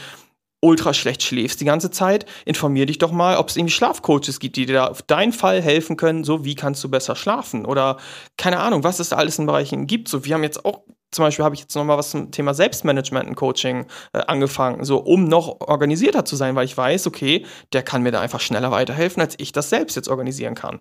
ultra 0.63 0.93
schlecht 0.93 1.21
schläfst 1.21 1.59
die 1.61 1.65
ganze 1.65 1.91
Zeit, 1.91 2.25
informier 2.45 2.85
dich 2.85 2.97
doch 2.97 3.11
mal, 3.11 3.37
ob 3.37 3.49
es 3.49 3.57
irgendwie 3.57 3.73
Schlafcoaches 3.73 4.39
gibt, 4.39 4.55
die 4.55 4.65
dir 4.65 4.73
da 4.73 4.87
auf 4.87 5.01
deinen 5.01 5.33
Fall 5.33 5.61
helfen 5.61 5.97
können, 5.97 6.23
so 6.23 6.45
wie 6.45 6.55
kannst 6.55 6.83
du 6.83 6.89
besser 6.89 7.15
schlafen 7.15 7.65
oder 7.65 7.97
keine 8.37 8.59
Ahnung, 8.59 8.83
was 8.83 8.99
es 8.99 9.09
da 9.09 9.17
alles 9.17 9.37
in 9.37 9.45
Bereichen 9.45 9.87
gibt. 9.87 10.07
So, 10.07 10.25
wir 10.25 10.33
haben 10.33 10.43
jetzt 10.43 10.65
auch 10.65 10.83
zum 11.11 11.25
Beispiel 11.25 11.45
habe 11.45 11.53
ich 11.53 11.61
jetzt 11.61 11.75
nochmal 11.75 11.97
was 11.97 12.09
zum 12.09 12.31
Thema 12.31 12.55
Selbstmanagement 12.55 13.29
und 13.29 13.35
Coaching 13.35 13.85
äh, 14.13 14.21
angefangen, 14.25 14.83
so 14.83 14.97
um 14.97 15.25
noch 15.25 15.59
organisierter 15.59 16.25
zu 16.25 16.35
sein, 16.35 16.55
weil 16.55 16.65
ich 16.65 16.75
weiß, 16.75 17.05
okay, 17.05 17.45
der 17.71 17.83
kann 17.83 18.01
mir 18.01 18.11
da 18.11 18.19
einfach 18.19 18.39
schneller 18.39 18.71
weiterhelfen, 18.71 19.21
als 19.21 19.35
ich 19.37 19.51
das 19.51 19.69
selbst 19.69 19.95
jetzt 19.95 20.07
organisieren 20.07 20.55
kann. 20.55 20.79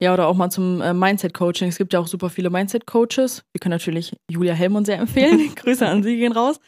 Ja, 0.00 0.12
oder 0.12 0.26
auch 0.26 0.34
mal 0.34 0.50
zum 0.50 0.80
äh, 0.80 0.92
Mindset-Coaching. 0.92 1.68
Es 1.68 1.78
gibt 1.78 1.92
ja 1.92 2.00
auch 2.00 2.08
super 2.08 2.28
viele 2.28 2.50
Mindset-Coaches. 2.50 3.44
Wir 3.52 3.60
können 3.60 3.70
natürlich 3.70 4.16
Julia 4.28 4.52
Hellmann 4.52 4.84
sehr 4.84 4.98
empfehlen. 4.98 5.54
Grüße 5.54 5.86
an 5.86 6.02
sie 6.02 6.16
gehen 6.16 6.32
raus. 6.32 6.58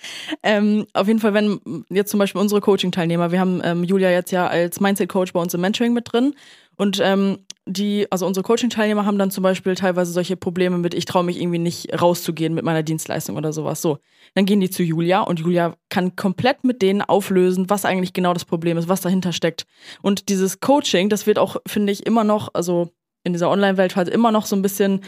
Ähm, 0.43 0.87
auf 0.93 1.09
jeden 1.09 1.19
Fall, 1.19 1.35
wenn 1.35 1.59
jetzt 1.91 2.11
zum 2.11 2.19
Beispiel 2.19 2.41
unsere 2.41 2.61
Coaching-Teilnehmer, 2.61 3.33
wir 3.33 3.41
haben 3.41 3.61
ähm, 3.65 3.83
Julia 3.83 4.11
jetzt 4.11 4.31
ja 4.31 4.47
als 4.47 4.79
Mindset-Coach 4.79 5.33
bei 5.33 5.41
uns 5.41 5.53
im 5.53 5.63
Mentoring 5.63 5.93
mit 5.93 6.13
drin. 6.13 6.35
Und 6.77 7.01
ähm, 7.03 7.39
die, 7.67 8.07
also 8.11 8.27
unsere 8.27 8.45
Coaching-Teilnehmer 8.45 9.07
haben 9.07 9.19
dann 9.19 9.31
zum 9.31 9.43
Beispiel 9.43 9.75
teilweise 9.75 10.13
solche 10.13 10.37
Probleme 10.37 10.79
mit, 10.79 10.93
ich 10.95 11.07
traue 11.07 11.25
mich 11.25 11.41
irgendwie 11.41 11.59
nicht 11.59 12.01
rauszugehen 12.01 12.55
mit 12.55 12.65
meiner 12.65 12.83
Dienstleistung 12.83 13.37
oder 13.37 13.53
sowas. 13.53 13.81
So, 13.81 13.99
dann 14.35 14.45
gehen 14.45 14.61
die 14.61 14.71
zu 14.71 14.83
Julia 14.83 15.23
und 15.23 15.41
Julia 15.41 15.75
kann 15.89 16.15
komplett 16.17 16.65
mit 16.65 16.83
denen 16.83 17.01
auflösen, 17.01 17.71
was 17.71 17.85
eigentlich 17.85 18.13
genau 18.13 18.35
das 18.35 18.45
Problem 18.45 18.77
ist, 18.77 18.89
was 18.89 19.01
dahinter 19.01 19.33
steckt. 19.33 19.65
Und 20.03 20.29
dieses 20.29 20.61
Coaching, 20.61 21.09
das 21.09 21.27
wird 21.27 21.39
auch, 21.39 21.57
finde 21.67 21.93
ich, 21.93 22.07
immer 22.07 22.25
noch, 22.25 22.51
also 22.53 22.91
in 23.25 23.33
dieser 23.33 23.51
Online-Welt 23.51 23.97
halt 23.97 24.09
immer 24.09 24.31
noch 24.31 24.47
so 24.47 24.55
ein 24.55 24.63
bisschen 24.63 25.01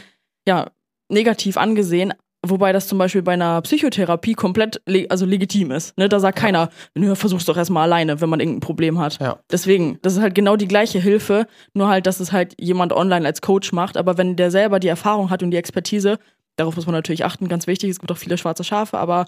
ja, 0.47 0.71
negativ 1.09 1.57
angesehen. 1.57 2.13
Wobei 2.49 2.73
das 2.73 2.87
zum 2.87 2.99
Beispiel 2.99 3.23
bei 3.23 3.33
einer 3.33 3.61
Psychotherapie 3.63 4.35
komplett 4.35 4.81
le 4.87 5.07
also 5.09 5.27
legitim 5.27 5.73
ist. 5.73 5.97
Ne? 5.99 6.09
Da 6.09 6.21
sagt 6.21 6.39
keiner, 6.39 6.71
nö, 6.95 7.15
versuch's 7.17 7.45
doch 7.45 7.57
erstmal 7.57 7.85
alleine, 7.85 8.21
wenn 8.21 8.29
man 8.29 8.41
irgendein 8.41 8.61
Problem 8.61 8.99
hat. 8.99 9.19
Ja. 9.21 9.41
Deswegen, 9.51 9.99
das 10.03 10.15
ist 10.15 10.21
halt 10.21 10.35
genau 10.35 10.57
die 10.57 10.69
gleiche 10.69 11.01
Hilfe, 11.01 11.47
nur 11.75 11.89
halt, 11.89 12.07
dass 12.07 12.21
es 12.21 12.33
halt 12.33 12.55
jemand 12.61 12.93
online 12.93 13.27
als 13.27 13.41
Coach 13.41 13.73
macht. 13.73 13.97
Aber 13.97 14.17
wenn 14.17 14.37
der 14.37 14.51
selber 14.51 14.79
die 14.79 14.89
Erfahrung 14.89 15.31
hat 15.31 15.43
und 15.43 15.51
die 15.51 15.57
Expertise, 15.57 16.19
darauf 16.57 16.77
muss 16.77 16.87
man 16.87 16.95
natürlich 16.95 17.25
achten, 17.25 17.49
ganz 17.49 17.67
wichtig, 17.67 17.91
es 17.91 17.99
gibt 17.99 18.13
auch 18.13 18.19
viele 18.19 18.39
schwarze 18.39 18.65
Schafe, 18.65 18.99
aber 18.99 19.27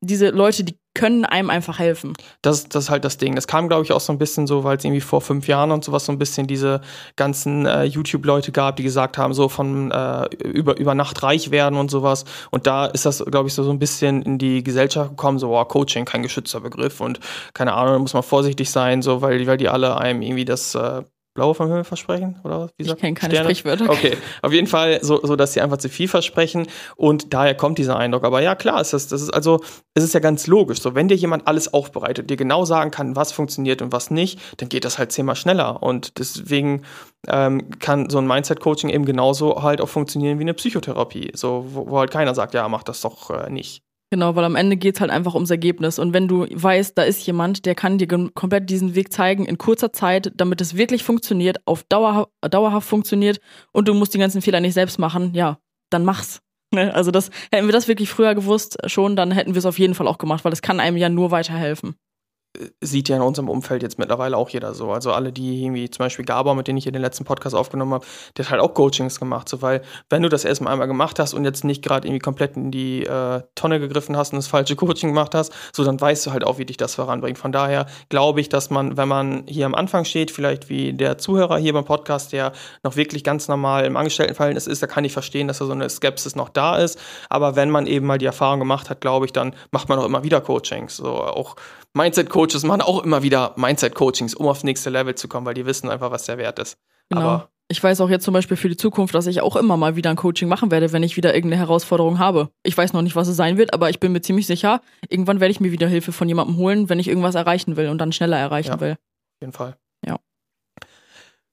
diese 0.00 0.30
Leute, 0.30 0.64
die 0.64 0.76
können 1.00 1.24
einem 1.24 1.48
einfach 1.48 1.78
helfen. 1.78 2.12
Das, 2.42 2.68
das 2.68 2.84
ist 2.84 2.90
halt 2.90 3.06
das 3.06 3.16
Ding. 3.16 3.34
Das 3.34 3.46
kam, 3.46 3.68
glaube 3.68 3.84
ich, 3.84 3.92
auch 3.92 4.00
so 4.00 4.12
ein 4.12 4.18
bisschen 4.18 4.46
so, 4.46 4.64
weil 4.64 4.76
es 4.76 4.84
irgendwie 4.84 5.00
vor 5.00 5.22
fünf 5.22 5.48
Jahren 5.48 5.70
und 5.70 5.82
sowas 5.82 6.04
so 6.04 6.12
ein 6.12 6.18
bisschen 6.18 6.46
diese 6.46 6.82
ganzen 7.16 7.64
äh, 7.64 7.84
YouTube-Leute 7.84 8.52
gab, 8.52 8.76
die 8.76 8.82
gesagt 8.82 9.16
haben, 9.16 9.32
so 9.32 9.48
von 9.48 9.90
äh, 9.90 10.26
über, 10.44 10.78
über 10.78 10.94
Nacht 10.94 11.22
reich 11.22 11.50
werden 11.50 11.78
und 11.78 11.90
sowas. 11.90 12.26
Und 12.50 12.66
da 12.66 12.84
ist 12.84 13.06
das, 13.06 13.24
glaube 13.24 13.48
ich, 13.48 13.54
so, 13.54 13.64
so 13.64 13.70
ein 13.70 13.78
bisschen 13.78 14.20
in 14.20 14.36
die 14.36 14.62
Gesellschaft 14.62 15.10
gekommen, 15.10 15.38
so, 15.38 15.58
oh, 15.58 15.64
Coaching, 15.64 16.04
kein 16.04 16.22
geschützter 16.22 16.60
Begriff 16.60 17.00
und 17.00 17.18
keine 17.54 17.72
Ahnung, 17.72 17.94
da 17.94 17.98
muss 18.00 18.12
man 18.12 18.22
vorsichtig 18.22 18.70
sein, 18.70 19.00
so, 19.00 19.22
weil, 19.22 19.46
weil 19.46 19.56
die 19.56 19.70
alle 19.70 19.96
einem 19.96 20.20
irgendwie 20.20 20.44
das 20.44 20.74
äh, 20.74 21.02
Blaue 21.34 21.54
vom 21.54 21.68
Himmel 21.68 21.84
versprechen? 21.84 22.40
Oder 22.42 22.70
wie 22.76 22.84
sagt 22.84 22.98
Ich 22.98 23.00
kenne 23.00 23.14
keine 23.14 23.32
Sterne? 23.32 23.54
Sprichwörter. 23.54 23.88
Okay, 23.88 24.16
auf 24.42 24.52
jeden 24.52 24.66
Fall 24.66 24.98
so, 25.02 25.24
so, 25.24 25.36
dass 25.36 25.52
sie 25.52 25.60
einfach 25.60 25.76
zu 25.78 25.88
viel 25.88 26.08
versprechen 26.08 26.66
und 26.96 27.32
daher 27.32 27.54
kommt 27.54 27.78
dieser 27.78 27.96
Eindruck. 27.96 28.24
Aber 28.24 28.42
ja, 28.42 28.54
klar, 28.54 28.80
ist 28.80 28.92
das, 28.92 29.06
das 29.06 29.22
ist 29.22 29.30
also, 29.30 29.60
es 29.94 30.02
ist 30.02 30.14
ja 30.14 30.20
ganz 30.20 30.46
logisch. 30.46 30.80
So, 30.80 30.94
wenn 30.94 31.08
dir 31.08 31.16
jemand 31.16 31.46
alles 31.46 31.72
aufbereitet, 31.72 32.30
dir 32.30 32.36
genau 32.36 32.64
sagen 32.64 32.90
kann, 32.90 33.14
was 33.14 33.30
funktioniert 33.32 33.80
und 33.80 33.92
was 33.92 34.10
nicht, 34.10 34.40
dann 34.56 34.68
geht 34.68 34.84
das 34.84 34.98
halt 34.98 35.12
zehnmal 35.12 35.36
schneller. 35.36 35.82
Und 35.82 36.18
deswegen 36.18 36.82
ähm, 37.28 37.70
kann 37.78 38.10
so 38.10 38.18
ein 38.18 38.26
Mindset-Coaching 38.26 38.90
eben 38.90 39.04
genauso 39.04 39.62
halt 39.62 39.80
auch 39.80 39.88
funktionieren 39.88 40.38
wie 40.38 40.44
eine 40.44 40.54
Psychotherapie. 40.54 41.30
So, 41.34 41.66
wo, 41.68 41.90
wo 41.90 41.98
halt 41.98 42.10
keiner 42.10 42.34
sagt, 42.34 42.54
ja, 42.54 42.68
mach 42.68 42.82
das 42.82 43.00
doch 43.02 43.30
äh, 43.30 43.50
nicht. 43.50 43.82
Genau, 44.12 44.34
weil 44.34 44.44
am 44.44 44.56
Ende 44.56 44.76
geht's 44.76 45.00
halt 45.00 45.12
einfach 45.12 45.34
ums 45.34 45.50
Ergebnis. 45.50 46.00
Und 46.00 46.12
wenn 46.12 46.26
du 46.26 46.46
weißt, 46.50 46.98
da 46.98 47.04
ist 47.04 47.24
jemand, 47.26 47.64
der 47.64 47.76
kann 47.76 47.96
dir 47.96 48.08
komplett 48.34 48.68
diesen 48.68 48.96
Weg 48.96 49.12
zeigen 49.12 49.46
in 49.46 49.56
kurzer 49.56 49.92
Zeit, 49.92 50.32
damit 50.34 50.60
es 50.60 50.76
wirklich 50.76 51.04
funktioniert, 51.04 51.58
auf 51.64 51.84
Dauer, 51.84 52.28
dauerhaft 52.40 52.88
funktioniert 52.88 53.40
und 53.72 53.86
du 53.86 53.94
musst 53.94 54.12
die 54.12 54.18
ganzen 54.18 54.42
Fehler 54.42 54.60
nicht 54.60 54.74
selbst 54.74 54.98
machen, 54.98 55.32
ja, 55.34 55.58
dann 55.90 56.04
mach's. 56.04 56.40
Ne? 56.72 56.94
Also 56.94 57.10
das, 57.10 57.30
hätten 57.50 57.66
wir 57.66 57.72
das 57.72 57.88
wirklich 57.88 58.10
früher 58.10 58.36
gewusst 58.36 58.78
schon, 58.86 59.16
dann 59.16 59.32
hätten 59.32 59.54
wir 59.54 59.58
es 59.58 59.66
auf 59.66 59.80
jeden 59.80 59.94
Fall 59.94 60.06
auch 60.06 60.18
gemacht, 60.18 60.44
weil 60.44 60.52
es 60.52 60.62
kann 60.62 60.78
einem 60.78 60.96
ja 60.96 61.08
nur 61.08 61.32
weiterhelfen. 61.32 61.96
Sieht 62.80 63.08
ja 63.08 63.16
in 63.16 63.22
unserem 63.22 63.48
Umfeld 63.48 63.82
jetzt 63.82 63.98
mittlerweile 63.98 64.36
auch 64.36 64.48
jeder 64.48 64.74
so. 64.74 64.90
Also 64.90 65.12
alle, 65.12 65.32
die 65.32 65.62
irgendwie, 65.62 65.88
zum 65.88 66.04
Beispiel 66.04 66.24
Gabor, 66.24 66.56
mit 66.56 66.66
dem 66.66 66.76
ich 66.76 66.82
hier 66.82 66.92
den 66.92 67.02
letzten 67.02 67.24
Podcast 67.24 67.54
aufgenommen 67.54 67.94
habe, 67.94 68.06
der 68.36 68.44
hat 68.44 68.50
halt 68.50 68.60
auch 68.60 68.74
Coachings 68.74 69.20
gemacht. 69.20 69.48
So, 69.48 69.62
weil, 69.62 69.82
wenn 70.08 70.22
du 70.22 70.28
das 70.28 70.44
erstmal 70.44 70.72
einmal 70.72 70.88
gemacht 70.88 71.20
hast 71.20 71.32
und 71.32 71.44
jetzt 71.44 71.64
nicht 71.64 71.82
gerade 71.82 72.08
irgendwie 72.08 72.18
komplett 72.18 72.56
in 72.56 72.72
die 72.72 73.04
äh, 73.04 73.42
Tonne 73.54 73.78
gegriffen 73.78 74.16
hast 74.16 74.32
und 74.32 74.38
das 74.38 74.48
falsche 74.48 74.74
Coaching 74.80 75.10
gemacht 75.10 75.34
hast, 75.34 75.52
so 75.72 75.84
dann 75.84 76.00
weißt 76.00 76.26
du 76.26 76.32
halt 76.32 76.44
auch, 76.44 76.58
wie 76.58 76.66
dich 76.66 76.76
das 76.76 76.96
voranbringt. 76.96 77.38
Von 77.38 77.52
daher 77.52 77.86
glaube 78.08 78.40
ich, 78.40 78.48
dass 78.48 78.68
man, 78.68 78.96
wenn 78.96 79.08
man 79.08 79.44
hier 79.46 79.66
am 79.66 79.76
Anfang 79.76 80.04
steht, 80.04 80.32
vielleicht 80.32 80.68
wie 80.68 80.92
der 80.92 81.18
Zuhörer 81.18 81.56
hier 81.58 81.72
beim 81.72 81.84
Podcast, 81.84 82.32
der 82.32 82.52
noch 82.82 82.96
wirklich 82.96 83.22
ganz 83.22 83.46
normal 83.46 83.84
im 83.84 83.96
Angestelltenverhältnis 83.96 84.66
ist, 84.66 84.82
da 84.82 84.88
kann 84.88 85.04
ich 85.04 85.12
verstehen, 85.12 85.46
dass 85.46 85.58
da 85.58 85.66
so 85.66 85.72
eine 85.72 85.88
Skepsis 85.88 86.34
noch 86.34 86.48
da 86.48 86.78
ist. 86.78 86.98
Aber 87.28 87.54
wenn 87.54 87.70
man 87.70 87.86
eben 87.86 88.06
mal 88.06 88.18
die 88.18 88.26
Erfahrung 88.26 88.58
gemacht 88.58 88.90
hat, 88.90 89.00
glaube 89.00 89.26
ich, 89.26 89.32
dann 89.32 89.54
macht 89.70 89.88
man 89.88 90.00
auch 90.00 90.04
immer 90.04 90.24
wieder 90.24 90.40
Coachings. 90.40 90.96
So 90.96 91.10
auch 91.12 91.54
Mindset-Coaches 92.40 92.64
machen 92.64 92.82
auch 92.82 93.02
immer 93.02 93.22
wieder 93.22 93.52
Mindset-Coachings, 93.56 94.34
um 94.34 94.46
aufs 94.46 94.64
nächste 94.64 94.90
Level 94.90 95.14
zu 95.14 95.28
kommen, 95.28 95.46
weil 95.46 95.54
die 95.54 95.66
wissen 95.66 95.88
einfach, 95.88 96.10
was 96.10 96.24
der 96.24 96.38
Wert 96.38 96.58
ist. 96.58 96.78
Genau. 97.08 97.22
Aber 97.22 97.50
ich 97.68 97.82
weiß 97.82 98.00
auch 98.00 98.10
jetzt 98.10 98.24
zum 98.24 98.34
Beispiel 98.34 98.56
für 98.56 98.68
die 98.68 98.76
Zukunft, 98.76 99.14
dass 99.14 99.26
ich 99.26 99.42
auch 99.42 99.56
immer 99.56 99.76
mal 99.76 99.94
wieder 99.96 100.10
ein 100.10 100.16
Coaching 100.16 100.48
machen 100.48 100.70
werde, 100.70 100.92
wenn 100.92 101.02
ich 101.02 101.16
wieder 101.16 101.34
irgendeine 101.34 101.60
Herausforderung 101.60 102.18
habe. 102.18 102.50
Ich 102.62 102.76
weiß 102.76 102.92
noch 102.92 103.02
nicht, 103.02 103.16
was 103.16 103.28
es 103.28 103.36
sein 103.36 103.58
wird, 103.58 103.74
aber 103.74 103.90
ich 103.90 104.00
bin 104.00 104.12
mir 104.12 104.22
ziemlich 104.22 104.46
sicher, 104.46 104.80
irgendwann 105.08 105.40
werde 105.40 105.52
ich 105.52 105.60
mir 105.60 105.70
wieder 105.70 105.86
Hilfe 105.86 106.12
von 106.12 106.28
jemandem 106.28 106.56
holen, 106.56 106.88
wenn 106.88 106.98
ich 106.98 107.08
irgendwas 107.08 107.34
erreichen 107.34 107.76
will 107.76 107.88
und 107.88 107.98
dann 107.98 108.12
schneller 108.12 108.38
erreichen 108.38 108.72
ja, 108.72 108.80
will. 108.80 108.92
Auf 108.92 109.40
jeden 109.42 109.52
Fall. 109.52 109.76
Ja. 110.04 110.18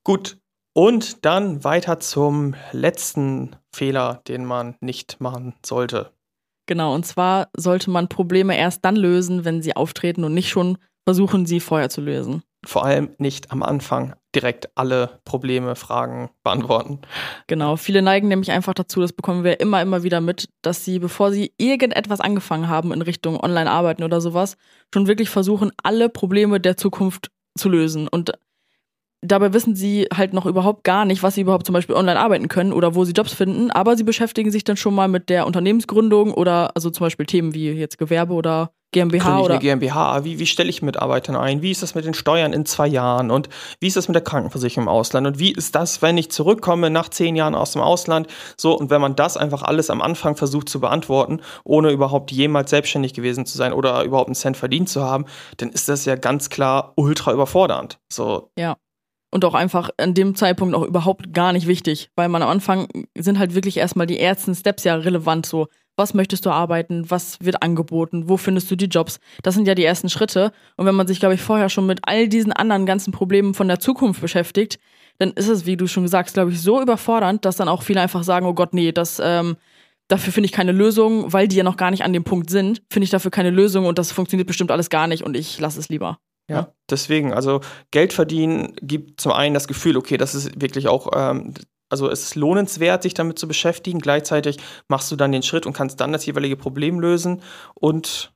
Gut. 0.04 0.38
Und 0.74 1.26
dann 1.26 1.64
weiter 1.64 2.00
zum 2.00 2.56
letzten 2.72 3.56
Fehler, 3.74 4.22
den 4.28 4.46
man 4.46 4.76
nicht 4.80 5.20
machen 5.20 5.56
sollte. 5.66 6.12
Genau, 6.68 6.94
und 6.94 7.06
zwar 7.06 7.50
sollte 7.56 7.90
man 7.90 8.10
Probleme 8.10 8.58
erst 8.58 8.86
dann 8.86 8.96
lösen, 8.96 9.46
wenn 9.46 9.62
sie 9.62 9.76
auftreten 9.76 10.24
und 10.24 10.34
nicht 10.34 10.50
schon 10.50 10.78
versuchen, 11.06 11.46
sie 11.46 11.62
vorher 11.62 11.90
zu 11.90 12.02
lösen. 12.02 12.44
Vor 12.66 12.84
allem 12.84 13.12
nicht 13.18 13.52
am 13.52 13.64
Anfang 13.64 14.16
direkt 14.36 14.70
alle 14.76 15.22
Probleme, 15.24 15.76
Fragen 15.76 16.30
beantworten. 16.44 17.00
Genau, 17.48 17.78
viele 17.78 18.02
neigen 18.02 18.28
nämlich 18.28 18.52
einfach 18.52 18.74
dazu, 18.74 19.00
das 19.00 19.14
bekommen 19.14 19.46
wir 19.46 19.62
immer, 19.62 19.82
immer 19.82 20.04
wieder 20.04 20.20
mit, 20.20 20.50
dass 20.62 20.84
sie, 20.84 21.00
bevor 21.00 21.32
sie 21.32 21.54
irgendetwas 21.58 22.20
angefangen 22.20 22.68
haben 22.68 22.92
in 22.92 23.02
Richtung 23.02 23.40
Online-Arbeiten 23.40 24.04
oder 24.04 24.20
sowas, 24.20 24.58
schon 24.94 25.08
wirklich 25.08 25.30
versuchen, 25.30 25.72
alle 25.82 26.10
Probleme 26.10 26.60
der 26.60 26.76
Zukunft 26.76 27.32
zu 27.58 27.70
lösen. 27.70 28.10
Und 28.10 28.34
Dabei 29.22 29.52
wissen 29.52 29.76
sie 29.76 30.08
halt 30.14 30.34
noch 30.34 30.46
überhaupt 30.46 30.84
gar 30.84 31.04
nicht, 31.04 31.24
was 31.24 31.36
sie 31.36 31.42
überhaupt 31.42 31.66
zum 31.66 31.74
Beispiel 31.74 31.96
online 31.96 32.20
arbeiten 32.20 32.50
können 32.50 32.72
oder 32.72 32.94
wo 32.94 33.04
sie 33.04 33.14
Jobs 33.14 33.34
finden, 33.34 33.72
aber 33.72 33.98
sie 33.98 34.04
beschäftigen 34.04 34.52
sich 34.52 34.64
dann 34.64 34.78
schon 34.78 34.94
mal 34.94 35.08
mit 35.08 35.30
der 35.30 35.48
Unternehmensgründung 35.48 36.34
oder 36.34 36.72
also 36.76 36.92
zum 36.92 37.06
Beispiel 37.06 37.26
Themen 37.26 37.56
wie 37.56 37.72
jetzt 37.72 37.98
Gewerbe 37.98 38.34
oder 38.34 38.72
GmbH 38.92 39.24
Gründe 39.26 39.40
ich 39.40 39.46
oder 39.46 39.54
eine 39.56 39.62
GmbH, 39.62 40.24
wie, 40.24 40.40
wie 40.40 40.46
stelle 40.46 40.70
ich 40.70 40.82
Mitarbeitern 40.82 41.36
ein, 41.36 41.62
wie 41.62 41.72
ist 41.72 41.84
das 41.84 41.94
mit 41.94 42.06
den 42.06 42.14
Steuern 42.14 42.54
in 42.54 42.66
zwei 42.66 42.88
Jahren? 42.88 43.32
Und 43.32 43.50
wie 43.80 43.88
ist 43.88 43.98
das 43.98 44.08
mit 44.08 44.16
der 44.16 44.24
Krankenversicherung 44.24 44.86
im 44.86 44.90
Ausland? 44.90 45.28
Und 45.28 45.40
wie 45.40 45.52
ist 45.52 45.76
das, 45.76 46.02
wenn 46.02 46.18
ich 46.18 46.32
zurückkomme 46.32 46.90
nach 46.90 47.10
zehn 47.10 47.36
Jahren 47.36 47.56
aus 47.56 47.74
dem 47.74 47.82
Ausland, 47.82 48.28
so 48.56 48.78
und 48.78 48.90
wenn 48.90 49.02
man 49.02 49.16
das 49.16 49.36
einfach 49.36 49.64
alles 49.64 49.90
am 49.90 50.02
Anfang 50.02 50.36
versucht 50.36 50.70
zu 50.70 50.80
beantworten, 50.80 51.42
ohne 51.66 51.92
überhaupt 51.92 52.32
jemals 52.32 52.70
selbstständig 52.70 53.14
gewesen 53.14 53.46
zu 53.46 53.58
sein 53.58 53.74
oder 53.74 54.04
überhaupt 54.04 54.30
einen 54.30 54.36
Cent 54.36 54.56
verdient 54.56 54.90
zu 54.90 55.04
haben, 55.04 55.26
dann 55.58 55.70
ist 55.70 55.90
das 55.90 56.06
ja 56.06 56.16
ganz 56.16 56.50
klar 56.50 56.94
ultra 56.96 57.34
überfordernd. 57.34 58.00
So. 58.10 58.52
Ja 58.58 58.78
und 59.32 59.44
auch 59.46 59.54
einfach 59.54 59.90
an 59.98 60.14
dem 60.14 60.36
Zeitpunkt 60.36 60.76
auch 60.76 60.84
überhaupt 60.84 61.34
gar 61.34 61.54
nicht 61.54 61.68
wichtig, 61.68 62.10
weil 62.16 62.30
man 62.30 62.42
am 62.42 62.50
Anfang 62.50 62.88
sind 63.18 63.40
halt 63.40 63.56
wirklich 63.56 63.78
erstmal 63.78 64.08
die 64.08 64.20
ersten 64.20 64.56
Steps 64.56 64.84
ja 64.84 64.96
relevant 64.96 65.46
so. 65.46 65.68
Was 66.00 66.14
möchtest 66.14 66.46
du 66.46 66.52
arbeiten? 66.52 67.10
Was 67.10 67.40
wird 67.42 67.64
angeboten? 67.64 68.30
Wo 68.30 68.38
findest 68.38 68.70
du 68.70 68.76
die 68.76 68.86
Jobs? 68.86 69.20
Das 69.42 69.56
sind 69.56 69.68
ja 69.68 69.74
die 69.74 69.84
ersten 69.84 70.10
Schritte. 70.10 70.52
Und 70.76 70.86
wenn 70.86 70.94
man 70.94 71.08
sich, 71.08 71.20
glaube 71.20 71.34
ich, 71.34 71.42
vorher 71.42 71.70
schon 71.70 71.88
mit 71.88 72.02
all 72.04 72.30
diesen 72.30 72.54
anderen 72.54 72.86
ganzen 72.86 73.12
Problemen 73.12 73.56
von 73.56 73.68
der 73.68 73.80
Zukunft 73.80 74.22
beschäftigt, 74.22 74.78
dann 75.18 75.32
ist 75.32 75.48
es, 75.48 75.66
wie 75.66 75.76
du 75.76 75.88
schon 75.88 76.08
sagst, 76.08 76.36
glaube 76.36 76.52
ich, 76.52 76.62
so 76.62 76.80
überfordernd, 76.80 77.46
dass 77.46 77.58
dann 77.58 77.68
auch 77.68 77.82
viele 77.82 78.00
einfach 78.00 78.24
sagen, 78.24 78.46
oh 78.46 78.54
Gott, 78.54 78.76
nee, 78.76 78.92
das, 78.92 79.20
ähm, 79.24 79.58
dafür 80.08 80.32
finde 80.32 80.46
ich 80.46 80.52
keine 80.52 80.72
Lösung, 80.72 81.34
weil 81.34 81.48
die 81.48 81.56
ja 81.56 81.64
noch 81.64 81.78
gar 81.78 81.92
nicht 81.92 82.04
an 82.04 82.14
dem 82.14 82.24
Punkt 82.24 82.50
sind, 82.50 82.84
finde 82.92 83.06
ich 83.06 83.10
dafür 83.10 83.32
keine 83.32 83.50
Lösung 83.50 83.86
und 83.86 83.98
das 83.98 84.12
funktioniert 84.12 84.48
bestimmt 84.48 84.72
alles 84.72 84.90
gar 84.90 85.08
nicht 85.08 85.24
und 85.24 85.36
ich 85.36 85.60
lasse 85.60 85.80
es 85.80 85.90
lieber. 85.90 86.20
Ja, 86.50 86.74
deswegen, 86.90 87.34
also 87.34 87.60
Geld 87.92 88.14
verdienen 88.14 88.74
gibt 88.82 89.20
zum 89.20 89.34
einen 89.34 89.54
das 89.54 89.68
Gefühl, 89.68 89.98
okay, 89.98 90.18
das 90.18 90.34
ist 90.34 90.62
wirklich 90.62 90.88
auch, 90.88 91.10
ähm, 91.14 91.54
also 91.90 92.10
es 92.10 92.24
ist 92.24 92.36
lohnenswert, 92.36 93.04
sich 93.04 93.14
damit 93.14 93.38
zu 93.38 93.48
beschäftigen. 93.48 94.00
Gleichzeitig 94.00 94.58
machst 94.88 95.12
du 95.12 95.16
dann 95.16 95.32
den 95.32 95.44
Schritt 95.44 95.66
und 95.66 95.74
kannst 95.74 96.00
dann 96.00 96.14
das 96.14 96.26
jeweilige 96.26 96.56
Problem 96.56 97.00
lösen. 97.00 97.42
Und 97.74 98.34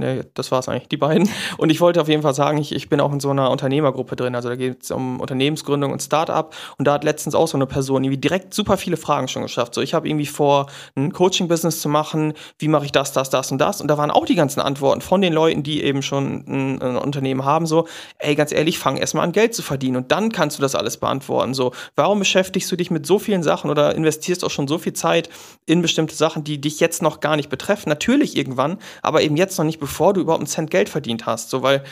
Nee, 0.00 0.22
das 0.32 0.50
war 0.50 0.60
es 0.60 0.68
eigentlich, 0.68 0.88
die 0.88 0.96
beiden. 0.96 1.28
Und 1.58 1.68
ich 1.68 1.82
wollte 1.82 2.00
auf 2.00 2.08
jeden 2.08 2.22
Fall 2.22 2.32
sagen, 2.32 2.56
ich, 2.56 2.74
ich 2.74 2.88
bin 2.88 3.00
auch 3.00 3.12
in 3.12 3.20
so 3.20 3.28
einer 3.28 3.50
Unternehmergruppe 3.50 4.16
drin. 4.16 4.34
Also 4.34 4.48
da 4.48 4.56
geht 4.56 4.82
es 4.82 4.90
um 4.90 5.20
Unternehmensgründung 5.20 5.92
und 5.92 6.00
Startup. 6.02 6.54
Und 6.78 6.86
da 6.86 6.94
hat 6.94 7.04
letztens 7.04 7.34
auch 7.34 7.46
so 7.46 7.58
eine 7.58 7.66
Person 7.66 8.02
irgendwie 8.02 8.18
direkt 8.18 8.54
super 8.54 8.78
viele 8.78 8.96
Fragen 8.96 9.28
schon 9.28 9.42
geschafft. 9.42 9.74
So, 9.74 9.82
ich 9.82 9.92
habe 9.92 10.08
irgendwie 10.08 10.24
vor, 10.24 10.68
ein 10.96 11.12
Coaching-Business 11.12 11.82
zu 11.82 11.90
machen. 11.90 12.32
Wie 12.58 12.68
mache 12.68 12.86
ich 12.86 12.92
das, 12.92 13.12
das, 13.12 13.28
das 13.28 13.52
und 13.52 13.58
das? 13.58 13.82
Und 13.82 13.88
da 13.88 13.98
waren 13.98 14.10
auch 14.10 14.24
die 14.24 14.36
ganzen 14.36 14.60
Antworten 14.60 15.02
von 15.02 15.20
den 15.20 15.34
Leuten, 15.34 15.62
die 15.62 15.82
eben 15.82 16.00
schon 16.00 16.44
ein, 16.48 16.80
ein 16.80 16.96
Unternehmen 16.96 17.44
haben. 17.44 17.66
So, 17.66 17.86
ey, 18.18 18.34
ganz 18.34 18.52
ehrlich, 18.52 18.78
fang 18.78 18.96
erstmal 18.96 19.24
an, 19.24 19.32
Geld 19.32 19.54
zu 19.54 19.62
verdienen. 19.62 19.96
Und 19.96 20.12
dann 20.12 20.32
kannst 20.32 20.56
du 20.56 20.62
das 20.62 20.74
alles 20.74 20.96
beantworten. 20.96 21.52
So, 21.52 21.72
warum 21.94 22.20
beschäftigst 22.20 22.72
du 22.72 22.76
dich 22.76 22.90
mit 22.90 23.06
so 23.06 23.18
vielen 23.18 23.42
Sachen 23.42 23.70
oder 23.70 23.94
investierst 23.94 24.44
auch 24.44 24.50
schon 24.50 24.66
so 24.66 24.78
viel 24.78 24.94
Zeit 24.94 25.28
in 25.66 25.82
bestimmte 25.82 26.14
Sachen, 26.14 26.42
die 26.42 26.58
dich 26.58 26.80
jetzt 26.80 27.02
noch 27.02 27.20
gar 27.20 27.36
nicht 27.36 27.50
betreffen? 27.50 27.90
Natürlich 27.90 28.36
irgendwann, 28.36 28.78
aber 29.02 29.20
eben 29.20 29.36
jetzt 29.36 29.58
noch 29.58 29.66
nicht 29.66 29.78
bevor 29.78 29.89
du 29.98 30.20
überhaupt 30.20 30.40
einen 30.40 30.46
Cent 30.46 30.70
Geld 30.70 30.88
verdient 30.88 31.26
hast. 31.26 31.50
So, 31.50 31.62
weil 31.62 31.84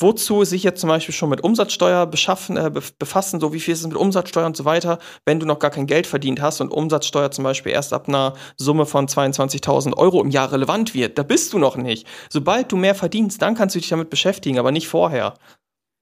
wozu 0.00 0.44
sich 0.44 0.62
jetzt 0.62 0.80
zum 0.80 0.88
Beispiel 0.88 1.14
schon 1.14 1.28
mit 1.28 1.44
Umsatzsteuer 1.44 2.06
beschaffen, 2.06 2.56
äh, 2.56 2.70
befassen, 2.98 3.38
so 3.38 3.52
wie 3.52 3.60
viel 3.60 3.74
ist 3.74 3.80
es 3.80 3.86
mit 3.86 3.96
Umsatzsteuer 3.96 4.46
und 4.46 4.56
so 4.56 4.64
weiter, 4.64 4.98
wenn 5.26 5.38
du 5.38 5.46
noch 5.46 5.58
gar 5.58 5.70
kein 5.70 5.86
Geld 5.86 6.06
verdient 6.06 6.40
hast 6.40 6.60
und 6.60 6.70
Umsatzsteuer 6.70 7.30
zum 7.30 7.44
Beispiel 7.44 7.72
erst 7.72 7.92
ab 7.92 8.08
einer 8.08 8.34
Summe 8.56 8.86
von 8.86 9.06
22.000 9.06 9.96
Euro 9.96 10.22
im 10.22 10.30
Jahr 10.30 10.50
relevant 10.52 10.94
wird, 10.94 11.18
da 11.18 11.22
bist 11.22 11.52
du 11.52 11.58
noch 11.58 11.76
nicht. 11.76 12.06
Sobald 12.30 12.72
du 12.72 12.76
mehr 12.76 12.94
verdienst, 12.94 13.42
dann 13.42 13.54
kannst 13.54 13.74
du 13.74 13.78
dich 13.78 13.90
damit 13.90 14.10
beschäftigen, 14.10 14.58
aber 14.58 14.72
nicht 14.72 14.88
vorher. 14.88 15.34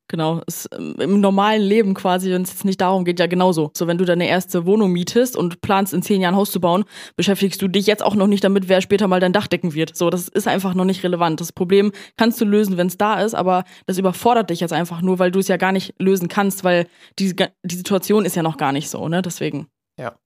Genau, 0.09 0.41
ist 0.47 0.71
ähm, 0.77 0.95
im 0.99 1.21
normalen 1.21 1.61
Leben 1.61 1.93
quasi, 1.93 2.33
wenn 2.33 2.43
es 2.43 2.51
jetzt 2.51 2.65
nicht 2.65 2.81
darum 2.81 3.05
geht, 3.05 3.21
ja 3.21 3.27
genauso. 3.27 3.71
So, 3.77 3.87
wenn 3.87 3.99
du 3.99 4.07
deine 4.07 4.27
erste 4.27 4.65
Wohnung 4.65 4.91
mietest 4.91 5.37
und 5.37 5.61
planst, 5.61 5.93
in 5.93 6.03
zehn 6.03 6.23
Jahren 6.23 6.35
Haus 6.35 6.51
zu 6.51 6.61
bauen, 6.61 6.85
beschäftigst 7.17 7.61
du 7.61 7.69
dich 7.69 7.87
jetzt 7.87 8.03
auch 8.03 8.15
noch 8.15 8.27
nicht 8.27 8.43
damit, 8.43 8.69
wer 8.69 8.81
später 8.81 9.07
mal 9.07 9.21
dein 9.21 9.35
Dach 9.35 9.47
decken 9.47 9.75
wird. 9.75 9.95
So, 9.97 10.09
das 10.09 10.29
ist 10.29 10.49
einfach 10.49 10.73
noch 10.73 10.87
nicht 10.87 11.05
relevant. 11.05 11.43
Das 11.43 11.53
Problem 11.53 11.93
kannst 12.17 12.41
du 12.41 12.47
lösen, 12.47 12.79
wenn 12.79 12.87
es 12.87 12.97
da 12.97 13.21
ist, 13.23 13.35
aber 13.35 13.65
das 13.85 13.99
überfordert 13.99 14.49
dich 14.49 14.61
jetzt 14.61 14.73
einfach 14.73 15.03
nur, 15.03 15.19
weil 15.19 15.31
du 15.31 15.41
es 15.41 15.49
ja 15.49 15.59
gar 15.59 15.73
nicht 15.73 15.95
lösen 15.99 16.29
kannst, 16.29 16.65
weil 16.65 16.87
die, 17.19 17.37
die 17.63 17.77
Situation 17.77 18.25
ist 18.25 18.35
ja 18.35 18.43
noch 18.43 18.57
gar 18.57 18.73
nicht 18.73 18.89
so, 18.89 19.09
ne? 19.09 19.21
Deswegen. 19.21 19.69
Ja. 19.99 20.17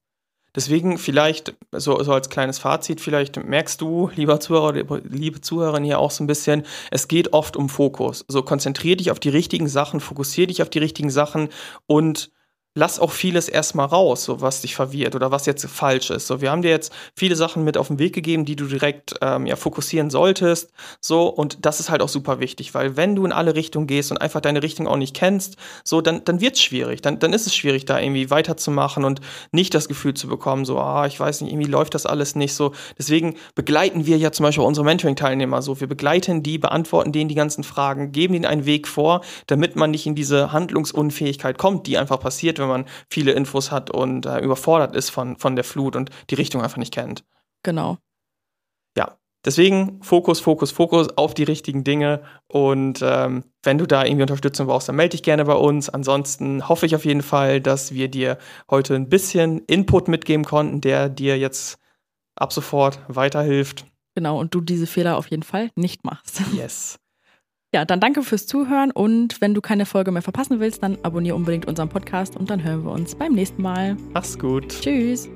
Deswegen 0.55 0.99
vielleicht, 0.99 1.55
so, 1.73 2.03
so 2.03 2.13
als 2.13 2.29
kleines 2.29 2.59
Fazit, 2.59 3.01
vielleicht 3.01 3.43
merkst 3.43 3.81
du, 3.81 4.11
lieber 4.15 4.39
Zuhörer, 4.39 5.01
liebe 5.03 5.41
Zuhörerin 5.41 5.85
hier 5.85 5.99
auch 5.99 6.11
so 6.11 6.23
ein 6.23 6.27
bisschen, 6.27 6.65
es 6.91 7.09
geht 7.09 7.33
oft 7.33 7.57
um 7.57 7.69
Fokus. 7.69 8.25
So 8.29 8.43
konzentrier 8.43 8.97
dich 8.97 9.11
auf 9.11 9.21
die 9.21 9.31
richtigen 9.31 9.69
Sachen, 9.69 10.01
fokussier 10.01 10.47
dich 10.47 10.61
auf 10.61 10.69
die 10.69 10.81
richtigen 10.81 11.11
Sachen 11.11 11.49
und 11.87 12.31
lass 12.75 12.99
auch 12.99 13.11
vieles 13.11 13.49
erstmal 13.49 13.87
raus, 13.87 14.25
so 14.25 14.41
was 14.41 14.63
dich 14.63 14.75
verwirrt 14.75 15.15
oder 15.15 15.31
was 15.31 15.47
jetzt 15.47 15.67
falsch 15.67 16.11
ist. 16.11 16.27
So, 16.27 16.41
wir 16.41 16.51
haben 16.51 16.63
dir 16.63 16.71
jetzt 16.71 16.93
viele 17.15 17.37
Sachen 17.37 17.65
mit 17.65 17.77
auf 17.77 17.89
den 17.89 17.99
Weg 17.99 18.15
gegeben, 18.15 18.45
die 18.45 18.57
du 18.57 18.67
direkt 18.67 19.15
ähm, 19.21 19.47
ja 19.47 19.57
fokussieren 19.57 20.09
solltest. 20.09 20.71
So, 21.01 21.27
und 21.29 21.67
das 21.67 21.81
ist 21.81 21.91
halt 21.91 22.01
auch 22.01 22.09
super 22.09 22.41
wichtig, 22.41 22.73
weil 22.75 22.97
wenn 22.97 23.15
du 23.15 23.27
in 23.27 23.33
alle 23.33 23.55
Richtungen 23.55 23.87
gehst 23.87 24.11
und 24.11 24.19
einfach 24.19 24.41
deine 24.41 24.63
Richtung 24.63 24.89
auch 24.89 24.97
nicht 24.97 25.15
kennst, 25.15 25.57
so, 25.85 26.01
dann, 26.01 26.25
dann 26.25 26.41
wird's 26.41 26.63
schwierig. 26.63 27.03
Dann, 27.03 27.19
dann 27.19 27.33
ist 27.35 27.47
es 27.47 27.55
schwierig, 27.55 27.85
da 27.85 28.01
irgendwie 28.01 28.31
weiterzumachen 28.31 29.05
und 29.05 29.21
nicht 29.51 29.75
das 29.75 29.89
Gefühl 29.89 30.15
zu 30.15 30.27
bekommen, 30.27 30.65
so, 30.65 30.79
ah, 30.79 31.07
ich 31.07 31.21
weiß 31.21 31.43
nicht, 31.43 31.53
irgendwie 31.53 31.71
läuft 31.71 31.95
das 31.95 32.07
alles 32.07 32.35
nicht 32.37 32.55
so. 32.55 32.73
Deswegen 32.97 33.37
begleiten 33.55 34.07
wir 34.07 34.17
ja 34.17 34.33
zum 34.33 34.45
Beispiel 34.45 34.65
unsere 34.65 34.87
Mentoring-Teilnehmer 34.87 35.61
so. 35.61 35.79
Wir 35.81 35.89
begleiten 35.89 36.43
die, 36.43 36.57
beantworten 36.57 37.13
denen 37.13 37.29
die 37.29 37.35
ganzen 37.35 37.65
Fragen, 37.65 38.13
geben 38.13 38.33
ihnen 38.33 38.47
einen 38.47 38.65
Weg 38.65 38.89
vor, 38.89 39.21
damit 39.47 39.77
man 39.77 39.91
nicht 39.91 40.07
in 40.07 40.15
diese 40.15 40.53
Handlungsunfähigkeit 40.53 41.59
kommt, 41.59 41.87
die 41.87 41.99
einfach 41.99 42.19
passiert, 42.19 42.59
wenn 42.63 42.69
man 42.69 42.87
viele 43.11 43.33
Infos 43.33 43.71
hat 43.71 43.91
und 43.91 44.27
äh, 44.27 44.39
überfordert 44.41 44.97
ist 44.97 45.11
von, 45.11 45.37
von 45.37 45.57
der 45.57 45.65
Flut 45.65 45.97
und 45.97 46.11
die 46.31 46.35
Richtung 46.35 46.63
einfach 46.63 46.79
nicht 46.79 46.95
kennt. 46.95 47.25
Genau. 47.63 47.99
Ja, 48.97 49.17
deswegen 49.45 50.03
Fokus, 50.03 50.41
Fokus, 50.41 50.71
Fokus 50.71 51.17
auf 51.17 51.35
die 51.35 51.45
richtigen 51.45 51.85
Dinge. 51.85 52.23
Und 52.49 53.01
ähm, 53.03 53.45
wenn 53.63 53.79
du 53.79 53.87
da 53.87 54.05
irgendwie 54.05 54.23
Unterstützung 54.23 54.67
brauchst, 54.67 54.89
dann 54.89 54.97
melde 54.97 55.11
dich 55.11 55.23
gerne 55.23 55.45
bei 55.45 55.55
uns. 55.55 55.89
Ansonsten 55.89 56.69
hoffe 56.69 56.87
ich 56.87 56.95
auf 56.95 57.05
jeden 57.05 57.23
Fall, 57.23 57.61
dass 57.61 57.93
wir 57.93 58.09
dir 58.09 58.39
heute 58.71 58.95
ein 58.95 59.09
bisschen 59.09 59.61
Input 59.67 60.09
mitgeben 60.09 60.45
konnten, 60.45 60.81
der 60.81 61.09
dir 61.09 61.39
jetzt 61.39 61.79
ab 62.35 62.53
sofort 62.53 63.01
weiterhilft. 63.09 63.87
Genau, 64.15 64.39
und 64.39 64.55
du 64.55 64.61
diese 64.61 64.87
Fehler 64.87 65.17
auf 65.17 65.31
jeden 65.31 65.43
Fall 65.43 65.71
nicht 65.75 66.05
machst. 66.05 66.43
Yes. 66.53 66.99
Ja, 67.75 67.87
dann 67.87 68.01
danke 68.01 68.23
fürs 68.23 68.47
Zuhören 68.47 68.91
und 68.91 69.41
wenn 69.41 69.55
du 69.55 69.63
keine 69.63 69.87
Folge 69.87 70.13
mehr 70.13 70.21
verpassen 70.21 70.61
willst, 70.61 70.83
dann 70.83 70.99
abonniere 71.03 71.37
unbedingt 71.37 71.67
unseren 71.67 71.89
Podcast 71.89 72.37
und 72.37 72.51
dann 72.51 72.63
hören 72.63 72.85
wir 72.85 72.93
uns 72.93 73.15
beim 73.15 73.33
nächsten 73.33 73.63
Mal. 73.63 73.97
Mach's 74.13 74.39
gut. 74.39 74.69
Tschüss. 74.69 75.31